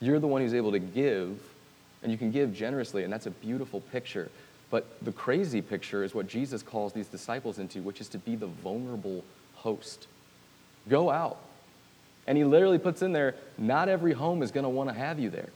You're 0.00 0.18
the 0.18 0.26
one 0.26 0.42
who's 0.42 0.54
able 0.54 0.72
to 0.72 0.80
give, 0.80 1.38
and 2.02 2.10
you 2.10 2.18
can 2.18 2.30
give 2.30 2.52
generously, 2.52 3.04
and 3.04 3.12
that's 3.12 3.26
a 3.26 3.30
beautiful 3.30 3.80
picture. 3.80 4.30
But 4.70 4.86
the 5.02 5.12
crazy 5.12 5.62
picture 5.62 6.02
is 6.02 6.14
what 6.14 6.26
Jesus 6.26 6.62
calls 6.62 6.92
these 6.92 7.06
disciples 7.06 7.58
into, 7.58 7.82
which 7.82 8.00
is 8.00 8.08
to 8.08 8.18
be 8.18 8.34
the 8.36 8.46
vulnerable 8.46 9.24
host. 9.54 10.06
Go 10.88 11.10
out, 11.10 11.38
and 12.26 12.36
he 12.36 12.44
literally 12.44 12.78
puts 12.78 13.02
in 13.02 13.12
there, 13.12 13.34
not 13.58 13.88
every 13.88 14.12
home 14.12 14.42
is 14.42 14.50
going 14.50 14.64
to 14.64 14.68
want 14.68 14.88
to 14.88 14.94
have 14.94 15.18
you 15.18 15.30
there. 15.30 15.50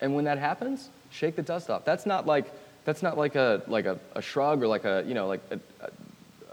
And 0.00 0.14
when 0.14 0.24
that 0.26 0.38
happens, 0.38 0.90
shake 1.10 1.36
the 1.36 1.42
dust 1.42 1.70
off. 1.70 1.84
That's 1.84 2.04
not 2.04 2.26
like, 2.26 2.52
that's 2.84 3.02
not 3.02 3.16
like, 3.16 3.34
a, 3.34 3.62
like 3.66 3.86
a, 3.86 3.98
a 4.14 4.20
shrug 4.20 4.62
or 4.62 4.66
like 4.66 4.84
a, 4.84 5.02
you 5.06 5.14
know, 5.14 5.26
like 5.26 5.40
a, 5.50 5.58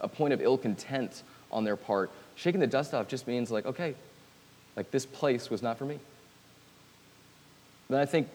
a 0.02 0.08
point 0.08 0.34
of 0.34 0.42
ill 0.42 0.58
content 0.58 1.24
on 1.52 1.66
their 1.66 1.76
part. 1.76 2.12
Shaking 2.36 2.62
the 2.62 2.68
dust 2.68 2.94
off 2.94 3.08
just 3.10 3.28
means 3.28 3.52
like, 3.52 3.66
okay, 3.66 3.96
like 4.76 4.92
this 4.92 5.06
place 5.06 5.50
was 5.50 5.62
not 5.62 5.78
for 5.78 5.86
me. 5.86 6.00
Then 7.90 8.00
I 8.00 8.06
think 8.06 8.30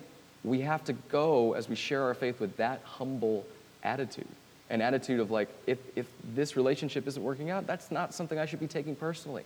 we 0.45 0.61
have 0.61 0.85
to 0.85 0.93
go 0.93 1.55
as 1.55 1.69
we 1.69 1.75
share 1.75 2.03
our 2.03 2.15
faith 2.15 2.41
with 2.41 2.57
that 2.57 2.81
humble 2.85 3.45
attitude. 3.83 4.29
An 4.71 4.81
attitude 4.81 5.21
of 5.21 5.31
like, 5.31 5.49
if, 5.67 5.79
if 5.97 6.07
this 6.35 6.57
relationship 6.57 7.07
isn't 7.07 7.23
working 7.23 7.51
out, 7.51 7.67
that's 7.67 7.91
not 7.91 8.15
something 8.15 8.39
I 8.39 8.47
should 8.47 8.61
be 8.61 8.67
taking 8.67 8.95
personally. 8.95 9.45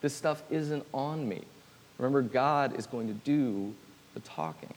This 0.00 0.14
stuff 0.14 0.42
isn't 0.50 0.84
on 0.92 1.28
me. 1.28 1.42
Remember, 1.98 2.22
God 2.22 2.78
is 2.78 2.86
going 2.86 3.08
to 3.08 3.14
do 3.14 3.74
the 4.14 4.20
talking. 4.20 4.74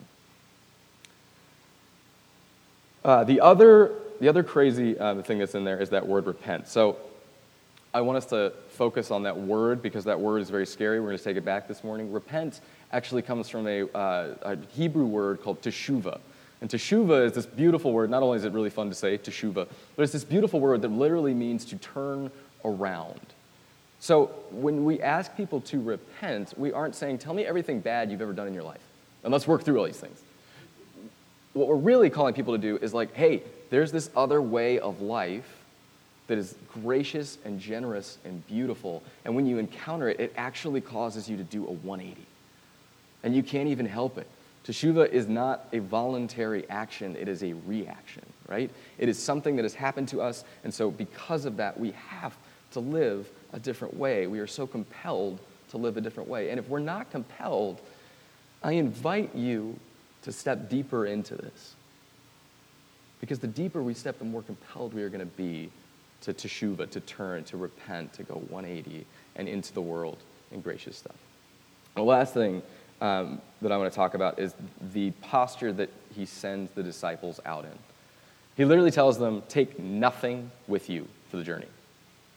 Uh, 3.04 3.24
the, 3.24 3.41
other, 3.41 3.93
the 4.19 4.28
other 4.30 4.43
crazy 4.43 4.98
uh, 4.98 5.22
thing 5.22 5.39
that's 5.39 5.56
in 5.56 5.63
there 5.63 5.82
is 5.82 5.89
that 5.89 6.08
word 6.08 6.26
repent. 6.26 6.67
So 6.67 6.98
I 7.93 8.02
want 8.02 8.17
us 8.17 8.25
to 8.28 8.54
focus 8.69 9.10
on 9.10 9.23
that 9.23 9.38
word 9.38 9.82
because 9.82 10.04
that 10.04 10.19
word 10.19 10.41
is 10.41 10.49
very 10.49 10.65
scary. 10.65 10.99
We're 10.99 11.08
going 11.08 11.17
to 11.17 11.23
take 11.23 11.38
it 11.38 11.45
back 11.45 11.67
this 11.67 11.84
morning. 11.84 12.12
Repent 12.12 12.62
actually 12.91 13.23
comes 13.23 13.49
from 13.49 13.67
a, 13.67 13.84
uh, 13.95 14.36
a 14.43 14.58
Hebrew 14.73 15.06
word 15.06 15.41
called 15.41 15.62
teshuva. 15.62 16.19
And 16.62 16.69
teshuva 16.69 17.25
is 17.25 17.34
this 17.34 17.45
beautiful 17.45 17.91
word. 17.91 18.10
Not 18.10 18.21
only 18.21 18.38
is 18.38 18.45
it 18.45 18.54
really 18.54 18.69
fun 18.69 18.89
to 18.89 18.95
say, 18.95 19.17
teshuva, 19.17 19.67
but 19.95 20.04
it's 20.04 20.13
this 20.13 20.23
beautiful 20.23 20.60
word 20.60 20.82
that 20.84 20.91
literally 20.91 21.34
means 21.34 21.65
to 21.65 21.78
turn 21.78 22.30
around. 22.63 23.19
So 23.99 24.28
when 24.52 24.86
we 24.86 25.02
ask 25.02 25.36
people 25.36 25.60
to 25.62 25.82
repent, 25.82 26.54
we 26.58 26.71
aren't 26.71 26.95
saying, 26.95 27.17
tell 27.17 27.34
me 27.34 27.45
everything 27.45 27.80
bad 27.80 28.12
you've 28.12 28.21
ever 28.21 28.34
done 28.34 28.47
in 28.47 28.54
your 28.54 28.63
life, 28.63 28.82
and 29.23 29.32
let's 29.34 29.47
work 29.47 29.63
through 29.63 29.78
all 29.78 29.86
these 29.86 29.99
things. 29.99 30.21
What 31.54 31.67
we're 31.67 31.75
really 31.75 32.10
calling 32.10 32.34
people 32.34 32.54
to 32.54 32.62
do 32.62 32.78
is 32.78 32.93
like, 32.93 33.13
hey, 33.13 33.43
there's 33.69 33.91
this 33.91 34.10
other 34.15 34.41
way 34.41 34.80
of 34.80 35.02
life 35.02 35.59
that 36.30 36.38
is 36.38 36.56
gracious 36.82 37.38
and 37.44 37.60
generous 37.60 38.18
and 38.24 38.46
beautiful, 38.48 39.04
and 39.26 39.36
when 39.36 39.46
you 39.46 39.58
encounter 39.58 40.08
it, 40.08 40.20
it 40.20 40.34
actually 40.38 40.80
causes 40.80 41.28
you 41.30 41.36
to 41.36 41.44
do 41.44 41.68
a 41.68 41.72
180. 41.72 42.22
And 43.24 43.36
you 43.36 43.44
can't 43.44 43.68
even 43.68 43.86
help 43.86 44.18
it. 44.18 44.28
Teshuva 44.65 45.10
is 45.10 45.28
not 45.28 45.68
a 45.74 45.80
voluntary 45.80 46.70
action, 46.70 47.15
it 47.15 47.28
is 47.28 47.44
a 47.44 47.54
reaction, 47.65 48.24
right? 48.48 48.70
It 48.98 49.10
is 49.10 49.18
something 49.18 49.56
that 49.56 49.63
has 49.63 49.74
happened 49.74 50.08
to 50.10 50.22
us, 50.22 50.44
and 50.63 50.74
so 50.74 50.92
because 50.92 51.46
of 51.46 51.58
that, 51.58 51.80
we 51.80 51.92
have 52.10 52.38
to 52.72 52.80
live 52.80 53.28
a 53.52 53.60
different 53.60 53.96
way. 53.98 54.28
We 54.28 54.39
are 54.39 54.48
so 54.48 54.68
compelled 54.68 55.39
to 55.72 55.78
live 55.78 55.98
a 55.98 56.02
different 56.02 56.30
way. 56.30 56.52
And 56.52 56.60
if 56.60 56.68
we're 56.70 56.80
not 56.80 57.10
compelled, 57.12 57.82
I 58.62 58.74
invite 58.74 59.36
you 59.36 59.80
to 60.22 60.32
step 60.32 60.70
deeper 60.70 61.08
into 61.08 61.36
this. 61.36 61.76
Because 63.20 63.39
the 63.39 63.48
deeper 63.48 63.82
we 63.82 63.94
step, 63.96 64.20
the 64.20 64.26
more 64.26 64.44
compelled 64.44 64.94
we 64.94 65.02
are 65.04 65.10
going 65.10 65.20
to 65.20 65.26
be 65.26 65.72
to 66.21 66.34
teshuva, 66.34 66.89
to 66.89 66.99
turn, 66.99 67.43
to 67.45 67.58
repent, 67.58 68.13
to 68.13 68.23
go 68.23 68.36
180 68.49 69.05
and 69.36 69.47
into 69.47 69.73
the 69.73 69.82
world 69.82 70.17
in 70.51 70.62
gracious 70.62 70.97
stuff. 70.97 71.15
The 71.95 72.03
last 72.03 72.34
thing 72.34 72.62
um, 73.01 73.41
that 73.62 73.71
I 73.71 73.77
want 73.77 73.91
to 73.91 73.95
talk 73.95 74.13
about 74.13 74.39
is 74.39 74.53
the 74.93 75.12
posture 75.21 75.71
that 75.73 75.89
he 76.15 76.25
sends 76.25 76.71
the 76.71 76.84
disciples 76.84 77.39
out 77.45 77.65
in. 77.65 77.77
He 78.58 78.65
literally 78.65 78.91
tells 78.91 79.17
them, 79.17 79.41
Take 79.47 79.79
nothing 79.79 80.51
with 80.67 80.89
you 80.89 81.08
for 81.29 81.38
the 81.38 81.43
journey. 81.43 81.67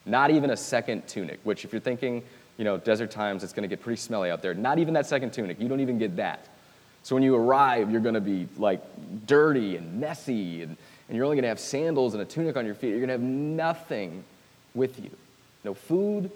Not 0.06 0.30
even 0.30 0.50
a 0.50 0.56
second 0.56 1.06
tunic, 1.08 1.40
which, 1.44 1.64
if 1.64 1.72
you're 1.72 1.80
thinking, 1.80 2.22
you 2.56 2.64
know, 2.64 2.76
desert 2.76 3.10
times, 3.10 3.42
it's 3.42 3.52
going 3.52 3.68
to 3.68 3.68
get 3.68 3.82
pretty 3.82 4.00
smelly 4.00 4.30
out 4.30 4.42
there. 4.42 4.54
Not 4.54 4.78
even 4.78 4.94
that 4.94 5.06
second 5.06 5.32
tunic. 5.32 5.60
You 5.60 5.68
don't 5.68 5.80
even 5.80 5.98
get 5.98 6.16
that. 6.16 6.46
So 7.02 7.16
when 7.16 7.22
you 7.22 7.34
arrive, 7.34 7.90
you're 7.90 8.00
going 8.00 8.14
to 8.14 8.20
be 8.20 8.48
like 8.56 8.82
dirty 9.26 9.76
and 9.76 10.00
messy, 10.00 10.62
and, 10.62 10.76
and 11.08 11.16
you're 11.16 11.24
only 11.24 11.36
going 11.36 11.42
to 11.42 11.48
have 11.48 11.60
sandals 11.60 12.14
and 12.14 12.22
a 12.22 12.26
tunic 12.26 12.56
on 12.56 12.64
your 12.64 12.74
feet. 12.74 12.90
You're 12.90 12.98
going 12.98 13.08
to 13.08 13.14
have 13.14 13.20
nothing 13.20 14.24
with 14.74 14.98
you 14.98 15.10
no 15.64 15.74
food, 15.74 16.30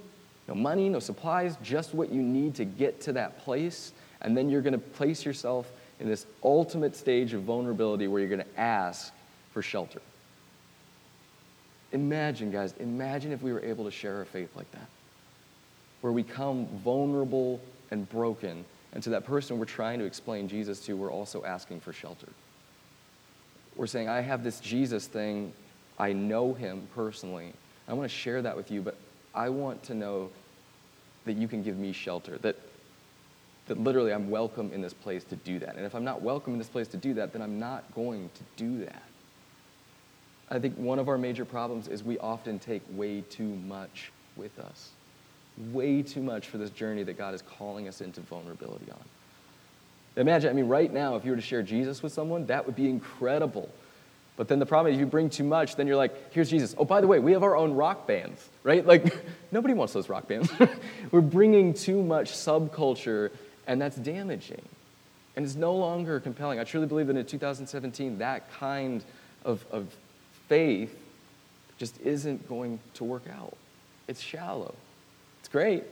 no 0.47 0.55
money, 0.55 0.89
no 0.89 1.01
supplies, 1.01 1.57
just 1.63 1.95
what 1.95 2.13
you 2.13 2.23
need 2.23 2.55
to 2.55 2.65
get 2.65 3.01
to 3.03 3.13
that 3.13 3.41
place. 3.41 3.93
And 4.23 4.37
then 4.37 4.49
you're 4.49 4.63
going 4.63 4.73
to 4.73 4.79
place 4.79 5.25
yourself 5.25 5.71
in 5.99 6.09
this 6.09 6.27
ultimate 6.45 6.95
stage 6.95 7.33
of 7.33 7.43
vulnerability 7.43 8.07
where 8.07 8.21
you're 8.21 8.29
going 8.31 8.47
to 8.47 8.61
ask 8.61 9.13
for 9.53 9.63
shelter. 9.63 10.01
Imagine, 11.93 12.51
guys, 12.51 12.75
imagine 12.79 13.33
if 13.33 13.43
we 13.43 13.53
were 13.53 13.63
able 13.63 13.85
to 13.85 13.91
share 13.91 14.17
our 14.19 14.25
faith 14.25 14.55
like 14.55 14.71
that, 14.73 14.87
where 16.03 16.13
we 16.13 16.23
come 16.23 16.67
vulnerable 16.85 17.61
and 17.91 18.09
broken, 18.11 18.65
and 18.93 19.03
to 19.03 19.11
that 19.11 19.25
person 19.25 19.59
we're 19.59 19.65
trying 19.65 19.99
to 19.99 20.05
explain 20.05 20.49
Jesus 20.49 20.81
to, 20.87 20.97
we're 20.97 21.13
also 21.13 21.45
asking 21.45 21.81
for 21.81 21.93
shelter. 21.93 22.29
We're 23.77 23.87
saying, 23.87 24.09
I 24.09 24.21
have 24.21 24.43
this 24.43 24.59
Jesus 24.61 25.07
thing, 25.07 25.53
I 25.99 26.13
know 26.13 26.55
him 26.55 26.89
personally. 26.95 27.53
I 27.89 27.93
want 27.93 28.11
to 28.11 28.15
share 28.17 28.43
that 28.43 28.57
with 28.57 28.71
you, 28.71 28.83
but 28.83 28.97
I 29.35 29.49
want 29.51 29.83
to 29.85 29.95
know 29.95 30.31
that 31.27 31.35
you 31.35 31.47
can 31.47 31.63
give 31.63 31.77
me 31.77 31.93
shelter, 31.93 32.39
that, 32.39 32.57
that 33.67 33.79
literally 33.79 34.13
I'm 34.13 34.31
welcome 34.31 34.73
in 34.73 34.81
this 34.81 34.95
place 34.95 35.25
to 35.25 35.37
do 35.37 35.59
that. 35.59 35.77
And 35.77 35.85
if 35.85 35.95
I'm 35.95 36.05
not 36.05 36.23
welcome 36.23 36.55
in 36.55 36.59
this 36.59 36.69
place 36.69 36.89
to 36.89 36.97
do 36.97 37.15
that, 37.15 37.33
then 37.33 37.43
I'm 37.43 37.59
not 37.59 37.95
going 37.95 38.31
to 38.35 38.43
do 38.57 38.85
that. 38.85 39.03
I 40.51 40.59
think 40.59 40.77
one 40.77 40.99
of 40.99 41.09
our 41.09 41.19
major 41.19 41.45
problems 41.45 41.89
is 41.89 42.03
we 42.03 42.19
often 42.19 42.59
take 42.59 42.83
way 42.93 43.23
too 43.23 43.57
much 43.67 44.13
with 44.37 44.59
us. 44.59 44.91
Way 45.73 46.03
too 46.03 46.23
much 46.23 46.47
for 46.47 46.59
this 46.59 46.71
journey 46.71 47.03
that 47.03 47.19
God 47.19 47.35
is 47.35 47.43
calling 47.43 47.89
us 47.89 48.01
into 48.01 48.21
vulnerability 48.21 48.87
on. 48.91 49.05
Imagine, 50.17 50.51
I 50.51 50.53
mean, 50.55 50.69
right 50.69 50.93
now, 50.93 51.17
if 51.17 51.25
you 51.25 51.31
were 51.31 51.37
to 51.37 51.43
share 51.43 51.63
Jesus 51.63 52.03
with 52.03 52.13
someone, 52.13 52.47
that 52.47 52.65
would 52.67 52.75
be 52.75 52.89
incredible. 52.89 53.71
But 54.37 54.49
then 54.49 54.59
the 54.59 54.67
problem 54.67 54.93
is, 54.93 54.99
if 54.99 55.01
you 55.01 55.07
bring 55.07 55.31
too 55.31 55.45
much, 55.45 55.77
then 55.77 55.87
you're 55.87 55.97
like, 55.97 56.33
here's 56.33 56.51
Jesus. 56.51 56.75
Oh, 56.79 56.85
by 56.85 57.01
the 57.01 57.07
way, 57.07 57.19
we 57.19 57.33
have 57.33 57.43
our 57.43 57.57
own 57.57 57.73
rock 57.73 58.07
bands, 58.07 58.49
right? 58.63 58.85
Like, 58.85 59.17
nobody 59.53 59.75
wants 59.75 59.93
those 59.93 60.09
rock 60.09 60.29
bands. 60.29 60.51
We're 61.11 61.21
bringing 61.21 61.75
too 61.75 62.03
much 62.03 62.33
subculture, 62.33 63.31
and 63.67 63.81
that's 63.81 63.97
damaging. 63.97 64.63
And 65.37 65.45
it's 65.45 65.55
no 65.55 65.75
longer 65.75 66.21
compelling. 66.21 66.59
I 66.59 66.65
truly 66.65 66.87
believe 66.87 67.09
that 67.09 67.17
in 67.17 67.25
2017, 67.25 68.19
that 68.19 68.51
kind 68.53 69.05
of, 69.45 69.65
of 69.71 69.95
faith 70.49 70.97
just 71.79 72.01
isn't 72.01 72.49
going 72.49 72.79
to 72.95 73.05
work 73.05 73.25
out. 73.31 73.57
It's 74.09 74.21
shallow. 74.21 74.75
It's 75.41 75.49
great. 75.49 75.85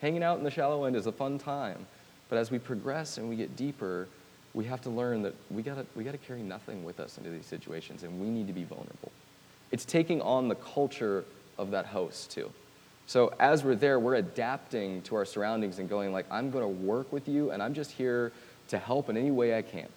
Hanging 0.00 0.22
out 0.22 0.38
in 0.38 0.44
the 0.44 0.50
shallow 0.50 0.84
end 0.84 0.94
is 0.94 1.06
a 1.06 1.12
fun 1.12 1.38
time. 1.38 1.86
But 2.28 2.38
as 2.38 2.50
we 2.50 2.58
progress 2.58 3.18
and 3.18 3.28
we 3.28 3.36
get 3.36 3.56
deeper, 3.56 4.08
we 4.54 4.64
have 4.64 4.80
to 4.82 4.90
learn 4.90 5.22
that 5.22 5.34
we 5.50 5.62
gotta, 5.62 5.86
we 5.94 6.04
gotta 6.04 6.18
carry 6.18 6.42
nothing 6.42 6.84
with 6.84 7.00
us 7.00 7.18
into 7.18 7.30
these 7.30 7.46
situations 7.46 8.02
and 8.02 8.20
we 8.20 8.28
need 8.28 8.46
to 8.46 8.52
be 8.52 8.64
vulnerable. 8.64 9.12
It's 9.70 9.84
taking 9.84 10.20
on 10.22 10.48
the 10.48 10.54
culture 10.56 11.24
of 11.58 11.70
that 11.70 11.86
host 11.86 12.30
too. 12.30 12.50
So 13.06 13.32
as 13.40 13.64
we're 13.64 13.74
there, 13.74 13.98
we're 13.98 14.16
adapting 14.16 15.02
to 15.02 15.16
our 15.16 15.24
surroundings 15.24 15.78
and 15.78 15.88
going 15.88 16.12
like, 16.12 16.26
I'm 16.30 16.50
gonna 16.50 16.68
work 16.68 17.12
with 17.12 17.28
you 17.28 17.50
and 17.50 17.62
I'm 17.62 17.74
just 17.74 17.92
here 17.92 18.32
to 18.68 18.78
help 18.78 19.08
in 19.08 19.16
any 19.16 19.30
way 19.30 19.56
I 19.56 19.62
can. 19.62 19.88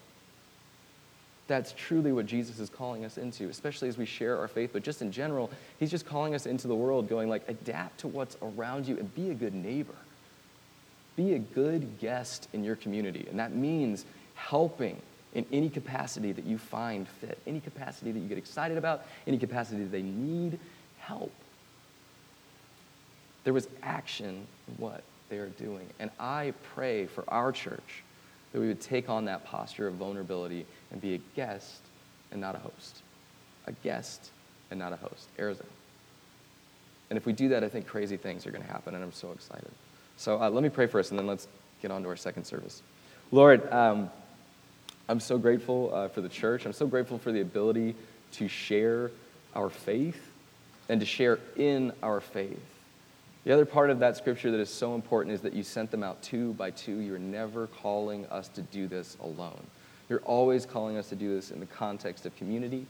That's 1.47 1.73
truly 1.73 2.13
what 2.13 2.25
Jesus 2.25 2.59
is 2.59 2.69
calling 2.69 3.03
us 3.03 3.17
into, 3.17 3.49
especially 3.49 3.89
as 3.89 3.97
we 3.97 4.05
share 4.05 4.37
our 4.37 4.47
faith, 4.47 4.69
but 4.71 4.83
just 4.83 5.01
in 5.01 5.11
general, 5.11 5.49
he's 5.79 5.91
just 5.91 6.05
calling 6.05 6.33
us 6.33 6.45
into 6.45 6.69
the 6.69 6.75
world 6.75 7.09
going 7.09 7.27
like, 7.29 7.43
adapt 7.49 7.99
to 7.99 8.07
what's 8.07 8.37
around 8.41 8.87
you 8.87 8.97
and 8.97 9.13
be 9.13 9.31
a 9.31 9.33
good 9.33 9.53
neighbor. 9.53 9.95
Be 11.15 11.33
a 11.33 11.39
good 11.39 11.99
guest 11.99 12.47
in 12.53 12.63
your 12.63 12.75
community. 12.75 13.25
And 13.29 13.39
that 13.39 13.53
means 13.53 14.05
helping 14.35 15.01
in 15.33 15.45
any 15.51 15.69
capacity 15.69 16.31
that 16.31 16.45
you 16.45 16.57
find 16.57 17.07
fit, 17.07 17.37
any 17.47 17.59
capacity 17.59 18.11
that 18.11 18.19
you 18.19 18.27
get 18.27 18.37
excited 18.37 18.77
about, 18.77 19.05
any 19.27 19.37
capacity 19.37 19.83
that 19.83 19.91
they 19.91 20.01
need 20.01 20.59
help. 20.99 21.31
There 23.43 23.53
was 23.53 23.67
action 23.81 24.45
in 24.67 24.75
what 24.77 25.03
they 25.29 25.37
are 25.37 25.49
doing. 25.49 25.87
And 25.99 26.11
I 26.19 26.53
pray 26.75 27.05
for 27.07 27.23
our 27.27 27.51
church 27.51 28.03
that 28.51 28.59
we 28.59 28.67
would 28.67 28.81
take 28.81 29.09
on 29.09 29.25
that 29.25 29.45
posture 29.45 29.87
of 29.87 29.95
vulnerability 29.95 30.65
and 30.91 31.01
be 31.01 31.15
a 31.15 31.19
guest 31.35 31.81
and 32.31 32.41
not 32.41 32.55
a 32.55 32.59
host. 32.59 33.01
A 33.67 33.71
guest 33.71 34.31
and 34.69 34.79
not 34.79 34.91
a 34.93 34.97
host. 34.97 35.27
Arizona. 35.39 35.69
And 37.09 37.17
if 37.17 37.25
we 37.25 37.33
do 37.33 37.49
that, 37.49 37.63
I 37.63 37.69
think 37.69 37.87
crazy 37.87 38.17
things 38.17 38.45
are 38.45 38.51
going 38.51 38.63
to 38.63 38.71
happen, 38.71 38.95
and 38.95 39.03
I'm 39.03 39.11
so 39.11 39.31
excited. 39.31 39.71
So 40.21 40.39
uh, 40.39 40.51
let 40.51 40.61
me 40.61 40.69
pray 40.69 40.85
us, 40.85 41.09
and 41.09 41.17
then 41.17 41.25
let's 41.25 41.47
get 41.81 41.89
on 41.89 42.03
to 42.03 42.09
our 42.09 42.15
second 42.15 42.43
service. 42.43 42.83
Lord, 43.31 43.67
um, 43.73 44.07
I'm 45.09 45.19
so 45.19 45.39
grateful 45.39 45.91
uh, 45.91 46.09
for 46.09 46.21
the 46.21 46.29
church. 46.29 46.67
I'm 46.67 46.73
so 46.73 46.85
grateful 46.85 47.17
for 47.17 47.31
the 47.31 47.41
ability 47.41 47.95
to 48.33 48.47
share 48.47 49.09
our 49.55 49.71
faith 49.71 50.21
and 50.89 50.99
to 50.99 51.07
share 51.07 51.39
in 51.55 51.91
our 52.03 52.21
faith. 52.21 52.61
The 53.45 53.51
other 53.51 53.65
part 53.65 53.89
of 53.89 53.97
that 53.97 54.15
scripture 54.15 54.51
that 54.51 54.59
is 54.59 54.69
so 54.69 54.93
important 54.93 55.33
is 55.33 55.41
that 55.41 55.53
you 55.53 55.63
sent 55.63 55.89
them 55.89 56.03
out 56.03 56.21
two 56.21 56.53
by 56.53 56.69
two. 56.69 56.99
You're 56.99 57.17
never 57.17 57.65
calling 57.65 58.27
us 58.27 58.47
to 58.49 58.61
do 58.61 58.87
this 58.87 59.17
alone. 59.23 59.65
You're 60.07 60.19
always 60.19 60.67
calling 60.67 60.97
us 60.97 61.09
to 61.09 61.15
do 61.15 61.33
this 61.33 61.49
in 61.49 61.59
the 61.59 61.65
context 61.65 62.27
of 62.27 62.35
community, 62.35 62.85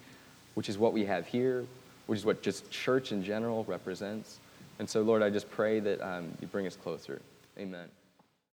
which 0.56 0.68
is 0.68 0.78
what 0.78 0.92
we 0.92 1.06
have 1.06 1.28
here, 1.28 1.64
which 2.08 2.20
is 2.20 2.26
what 2.26 2.42
just 2.42 2.70
church 2.72 3.14
in 3.14 3.24
general 3.24 3.64
represents. 3.64 4.42
And 4.82 4.90
so, 4.90 5.04
Lord, 5.04 5.22
I 5.22 5.30
just 5.30 5.48
pray 5.52 5.80
that 5.80 6.02
um, 6.02 6.36
you 6.42 6.48
bring 6.48 6.66
us 6.66 6.76
closer. 6.76 7.22
Amen. 7.56 7.88